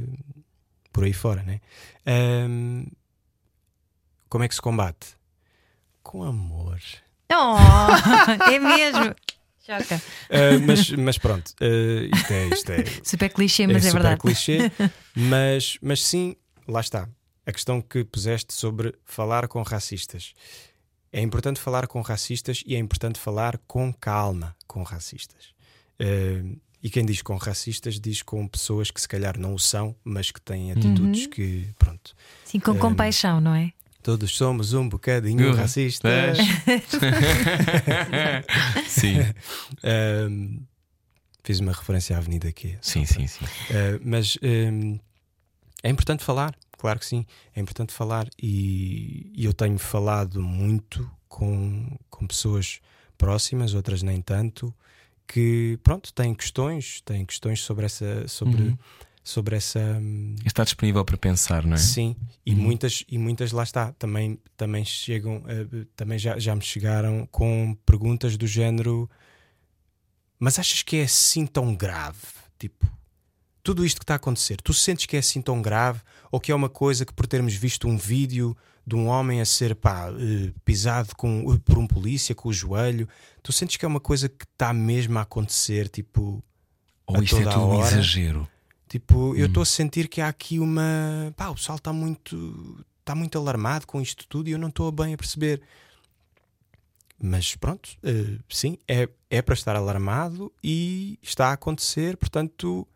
[0.90, 1.42] por aí fora.
[1.42, 1.60] Né?
[2.06, 2.86] Ahm,
[4.30, 5.18] como é que se combate?
[6.02, 6.80] Com amor.
[7.30, 7.58] Oh,
[8.50, 9.14] é mesmo!
[9.66, 10.00] Choca.
[10.30, 12.48] Ah, mas, mas pronto, ah, isto é.
[12.48, 14.20] Isto é Super clichê, mas é, super verdade.
[14.22, 14.72] clichê,
[15.14, 17.06] mas, mas sim, lá está.
[17.46, 20.32] A questão que puseste sobre falar com racistas.
[21.12, 25.52] É importante falar com racistas e é importante falar com calma com racistas.
[25.98, 26.42] Eh,
[26.82, 30.30] e quem diz com racistas diz com pessoas que se calhar não o são, mas
[30.30, 32.14] que têm atitudes que, pronto.
[32.44, 33.72] Sim, com compaixão, não é?
[34.02, 35.54] Todos somos um bocadinho Uhum.
[35.56, 36.38] racistas.
[38.88, 39.16] sim,
[39.82, 40.60] Ahm,
[41.42, 42.76] fiz uma referência à Avenida Q.
[42.80, 43.44] sim, sim, sim.
[43.44, 44.98] Uh, mas um,
[45.82, 47.24] é importante falar, claro que sim,
[47.56, 52.78] é importante falar e, e eu tenho falado muito com, com pessoas
[53.16, 54.70] próximas, outras nem tanto,
[55.26, 58.78] que pronto, têm questões, têm questões sobre essa sobre, Uhum.
[59.22, 61.78] sobre essa hum, Está disponível para pensar, não é?
[61.78, 62.14] sim,
[62.44, 62.58] e Uhum.
[62.60, 67.74] muitas e muitas lá está, também também chegam, uh, também já, já me chegaram com
[67.86, 69.08] perguntas do género
[70.38, 72.18] mas achas que é assim tão grave?
[72.58, 72.86] Tipo,
[73.64, 76.00] tudo isto que está a acontecer, tu sentes que é assim tão grave
[76.30, 78.54] ou que é uma coisa que por termos visto um vídeo
[78.86, 83.08] de um homem a ser pá, eh, pisado com, por um polícia com o joelho,
[83.42, 86.44] tu sentes que é uma coisa que está mesmo a acontecer, tipo,
[87.06, 88.46] Ou isto é tudo um exagero?
[88.86, 93.14] tipo, eu estou a sentir que há aqui uma, pá, o pessoal está muito, está
[93.14, 95.62] muito alarmado com isto tudo e eu não estou bem a perceber.
[97.18, 102.86] Mas pronto, eh, sim, é, é para estar alarmado e está a acontecer, portanto,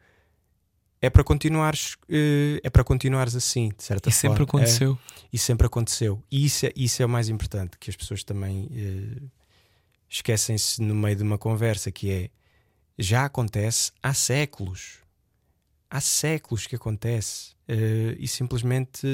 [1.00, 4.60] é para continuares, eh, é para continuares assim, de certa E sempre forma.
[4.60, 4.98] É, aconteceu.
[5.32, 6.22] e sempre aconteceu.
[6.30, 9.22] E isso é, isso é o mais importante, que as pessoas também eh,
[10.08, 12.30] esquecem-se no meio de uma conversa, que é
[12.98, 14.98] já acontece há séculos.
[15.90, 17.54] Há séculos que acontece.
[17.68, 19.06] Eh, e simplesmente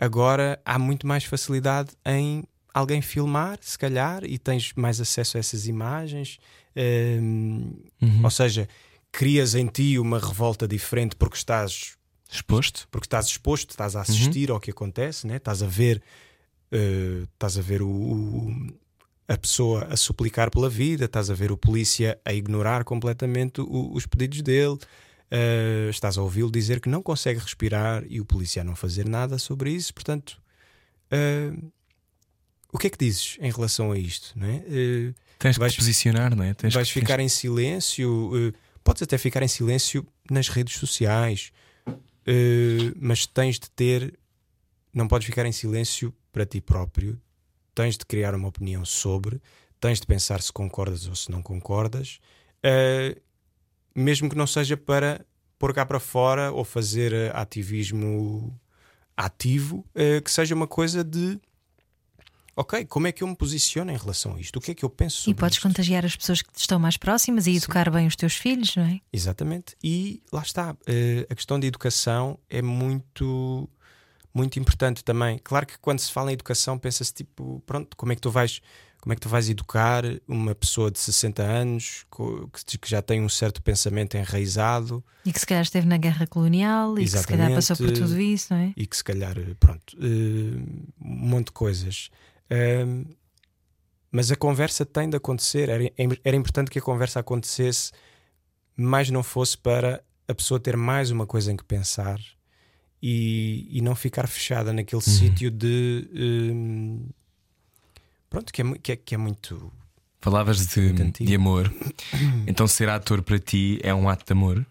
[0.00, 5.40] agora há muito mais facilidade em alguém filmar, se calhar, e tens mais acesso a
[5.40, 6.38] essas imagens.
[6.74, 8.20] Uhum.
[8.24, 8.66] Ou seja,
[9.12, 11.96] crias em ti uma revolta diferente porque estás
[12.30, 12.88] Exposto?
[12.90, 15.36] porque estás exposto, estás a assistir ao que acontece, né?
[15.36, 16.02] estás a ver,
[16.70, 18.74] eh, estás a ver o, o-
[19.28, 23.92] a pessoa a suplicar pela vida, estás a ver o polícia a ignorar completamente o-
[23.94, 24.78] os pedidos dele,
[25.30, 29.06] eh, estás a ouvi-lo dizer que não consegue respirar e o polícia a não fazer
[29.06, 29.92] nada sobre isso.
[29.92, 30.40] Portanto,
[31.10, 31.52] eh,
[32.72, 34.32] o que é que dizes em relação a isto?
[34.36, 34.56] Não é?
[34.66, 36.54] Eh, Tens que Vais- te posicionar, não é?
[36.54, 38.52] Tens vais que, ficar em silêncio, eh,
[38.84, 41.52] podes até ficar em silêncio nas redes sociais,
[42.26, 44.18] eh, mas tens de ter,
[44.92, 47.20] não podes ficar em silêncio para ti próprio,
[47.74, 49.40] tens de criar uma opinião sobre,
[49.80, 52.20] tens de pensar se concordas ou se não concordas,
[52.62, 53.20] eh,
[53.94, 55.24] mesmo que não seja para
[55.58, 58.58] pôr cá para fora ou fazer eh, ativismo
[59.16, 61.38] ativo, eh, que seja uma coisa de
[62.56, 64.56] ok, como é que eu me posiciono em relação a isto?
[64.56, 65.66] O que é que eu penso sobre E podes isto?
[65.68, 68.84] contagiar as pessoas que te estão mais próximas e educar bem os teus filhos, não
[68.84, 69.00] é?
[69.12, 69.74] Exatamente.
[69.82, 70.76] E lá está.
[70.86, 73.68] eh, a questão da educação é muito,
[74.34, 75.38] muito importante também.
[75.42, 78.60] Claro que quando se fala em educação, pensa-se tipo, pronto, como é que tu vais.
[79.00, 82.06] Como é que tu vais educar uma pessoa de 60 anos
[82.80, 86.96] que já tem um certo pensamento enraizado E que se calhar esteve na guerra colonial
[86.96, 88.72] e que se calhar passou por tudo isso, não é?
[88.76, 90.56] e que se calhar, pronto, eh,
[91.00, 92.10] um monte de coisas.
[92.52, 93.04] Ahm,
[94.10, 95.70] mas a conversa tem de acontecer.
[95.70, 95.90] Era,
[96.22, 97.92] era importante que a conversa acontecesse,
[98.76, 102.20] mas não fosse para a pessoa ter mais uma coisa em que pensar
[103.02, 106.08] e, e não ficar fechada naquele sítio de.
[106.14, 107.08] hum,
[108.28, 109.72] pronto, que é, que é, que é muito.
[110.20, 111.72] Falavas de, de amor.
[112.46, 114.64] Então ser ator para ti é um ato de amor?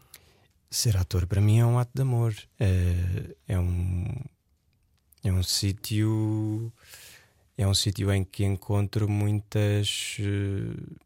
[0.69, 2.33] Ser ator para mim é um ato de amor.
[2.57, 4.05] É, é um
[5.23, 6.71] é um sítio
[7.63, 10.97] é um sítio em que encontro muitas eh,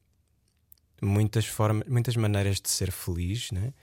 [1.01, 3.73] muitas formas, muitas maneiras de ser feliz, né?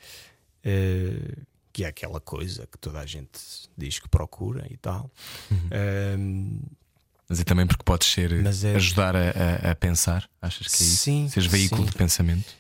[0.65, 1.37] Eh,
[1.73, 3.39] que é aquela coisa que toda a gente
[3.77, 5.11] diz que procura e tal.
[5.71, 6.61] Ahm,
[7.29, 8.31] Mas é também porque podes ser
[8.63, 10.29] é- ajudar a, a- a pensar.
[10.41, 10.97] Achas que é isso?
[10.97, 11.91] Sim, Seres veículo sim.
[11.91, 12.55] de pensamento?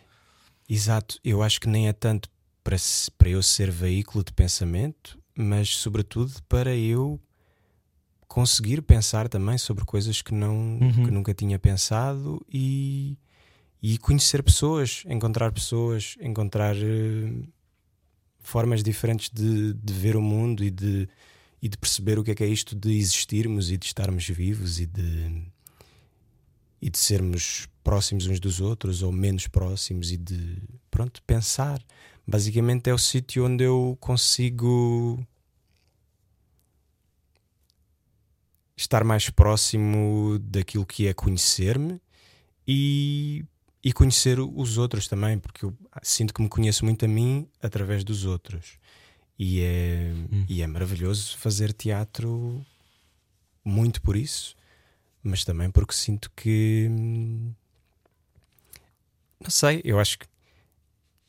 [0.69, 2.31] Exato, eu acho que nem é tanto
[2.65, 2.77] para,
[3.19, 7.21] para eu ser veículo de pensamento, mas sobretudo para eu
[8.33, 11.05] conseguir pensar também sobre coisas que, não, Uhum.
[11.05, 13.19] que nunca tinha pensado e,
[13.83, 17.31] e conhecer pessoas, encontrar pessoas, encontrar eh,
[18.41, 21.07] formas diferentes de, de ver o mundo e de,
[21.61, 24.81] e de perceber o que é que é isto de existirmos e de estarmos vivos
[24.81, 25.43] e de,
[26.81, 30.57] e de sermos próximos uns dos outros ou menos próximos e de
[30.91, 31.85] pronto pensar
[32.27, 35.23] basicamente é o sítio onde eu consigo
[38.77, 42.01] estar mais próximo daquilo que é conhecer-me
[42.67, 43.45] e,
[43.83, 48.05] e conhecer os outros também porque eu sinto que me conheço muito a mim através
[48.05, 48.79] dos outros
[49.39, 50.13] e é,
[50.49, 52.65] e é maravilhoso fazer teatro
[53.65, 54.57] muito por isso
[55.23, 57.53] mas também porque sinto que hum,
[59.43, 60.27] não sei, eu acho que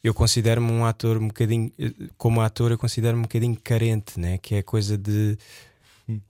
[0.04, 4.38] eu considero-me um ator um bocadinho eh, como ator eu considero-me um bocadinho carente, né?
[4.38, 5.38] que é a coisa de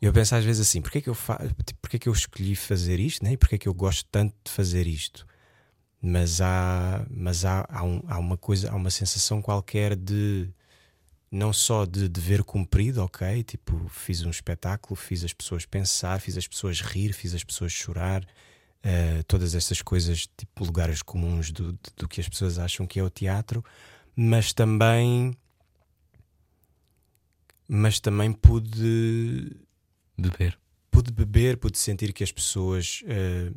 [0.01, 1.37] eu penso às vezes assim, porque é que eu fa...
[1.65, 3.33] tipo, porque é que eu escolhi fazer isto, né?
[3.33, 5.25] E porque é que eu gosto tanto de fazer isto?
[6.01, 10.49] Mas há, mas há, há, um- há uma coisa, há uma sensação qualquer de
[11.31, 13.43] não só de dever cumprido, ok?
[13.43, 17.71] Tipo, fiz um espetáculo, fiz as pessoas pensar, fiz as pessoas rir, fiz as pessoas
[17.71, 18.25] chorar,
[18.83, 23.03] eh, todas essas coisas, tipo, lugares comuns do, do que as pessoas acham que é
[23.03, 23.63] o teatro,
[24.15, 25.35] mas também.
[27.75, 29.51] Mas também pude
[30.15, 30.59] Beber.
[30.91, 33.51] pude beber, pude sentir que as pessoas eh,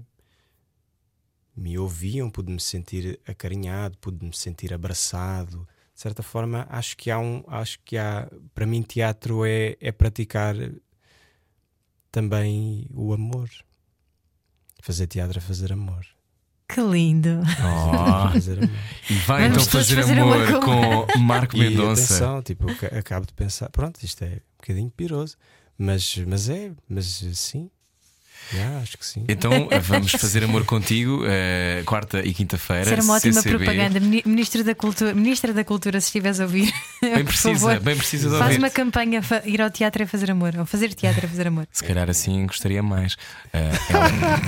[1.55, 5.69] me ouviam, pude me sentir acarinhado, pude me sentir abraçado.
[5.95, 9.93] De certa forma, acho que há um, acho que há, para mim, teatro é, é
[9.93, 10.57] praticar
[12.11, 13.51] também o amor.
[14.81, 16.07] Fazer teatro é fazer amor.
[16.69, 17.41] Que lindo!
[17.63, 18.37] Oh.
[19.09, 22.03] E vai Vamos então fazer, fazer amor amor com- com Marco E Mendonça.
[22.15, 22.67] atenção, tipo,
[22.99, 25.37] acabo de pensar, pronto, isto é um bocadinho piroso,
[25.79, 27.71] mas, mas é, mas sim,
[28.53, 29.25] Já, acho que sim.
[29.29, 32.85] Então vamos fazer amor contigo eh, quarta e quinta-feira.
[32.85, 33.57] Ser uma ótima CCB.
[33.65, 34.01] propaganda.
[34.01, 36.73] Mini- Ministro da Cultura, Ministra da Cultura, se estiveres a ouvir,
[37.03, 40.55] Bem precisa, favor, bem precisa de faz uma campanha ir ao teatro a fazer amor,
[40.59, 41.67] ou fazer teatro a fazer amor.
[41.73, 43.17] Se calhar assim gostaria mais.
[43.53, 43.71] Eh,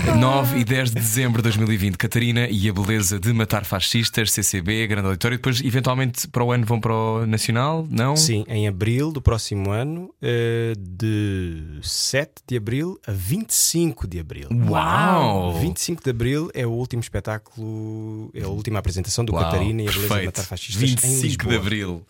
[0.09, 3.65] é o 9 e 10 de dezembro de 2020, Catarina e a beleza de matar
[3.65, 5.35] fascistas, CCB, Grande Auditório.
[5.35, 7.87] E depois, eventualmente, para o ano vão para o Nacional?
[7.91, 8.17] Não?
[8.17, 14.49] Sim, em abril do próximo ano, eh, de 7 de abril a 25 de abril.
[14.69, 15.59] Uau!
[15.61, 19.89] 25 de abril é o último espetáculo, é a última apresentação do Uau, Catarina e
[19.89, 21.51] a beleza de matar fascistas em 25 Lisboa.
[21.51, 22.07] de abril.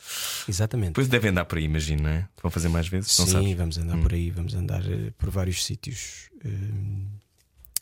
[0.49, 0.89] Exatamente.
[0.91, 2.29] Depois devem andar por aí, imagino, não é?
[2.43, 3.19] Vão fazer mais vezes?
[3.19, 3.49] não Sim, sabes?
[3.49, 3.57] Hum.
[3.57, 6.49] vamos andar por aí, vamos andar eh, por vários sítios eh,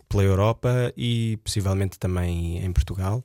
[0.09, 3.25] pela Europa e possivelmente também em Portugal.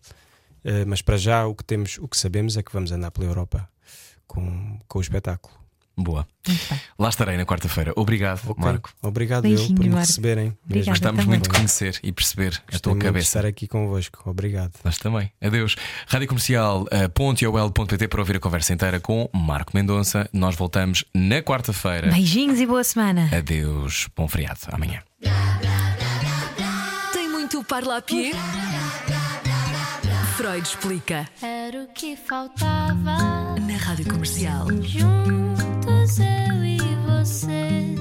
[0.64, 3.28] Eh, mas para já o que temos, o que sabemos é que vamos andar pela
[3.28, 3.70] Europa
[4.28, 5.61] com, com o espetáculo.
[6.02, 6.28] Boa.
[6.48, 6.80] Muito bem.
[6.98, 7.94] Lá estarei na quarta-feira.
[7.96, 8.64] Obrigado, Ok.
[8.64, 8.90] Marco.
[9.02, 10.08] Obrigado Beijinho, eu por me Marco.
[10.08, 10.58] receberem.
[10.66, 10.90] Obrigada.
[10.92, 13.28] Gostamos muito de conhecer e perceber a Gostei tua muito de cabeça.
[13.28, 14.22] estar aqui convosco.
[14.30, 14.72] Obrigado.
[14.84, 15.32] Nós também.
[15.42, 15.76] Adeus.
[16.08, 20.28] Rádio Comercial .ol.pt para ouvir a conversa inteira com Marco Mendonça.
[20.34, 22.10] Nós voltamos na quarta-feira.
[22.12, 23.30] Beijinhos e boa semana.
[23.36, 24.08] Adeus.
[24.16, 24.60] Bom feriado.
[24.72, 25.02] Amanhã.
[27.14, 28.32] Tem muito parlapié?
[30.32, 31.28] Freud explica.
[31.42, 33.56] Era o que faltava.
[33.60, 34.68] Na Rádio Comercial.
[34.82, 37.96] Juntos eu e você.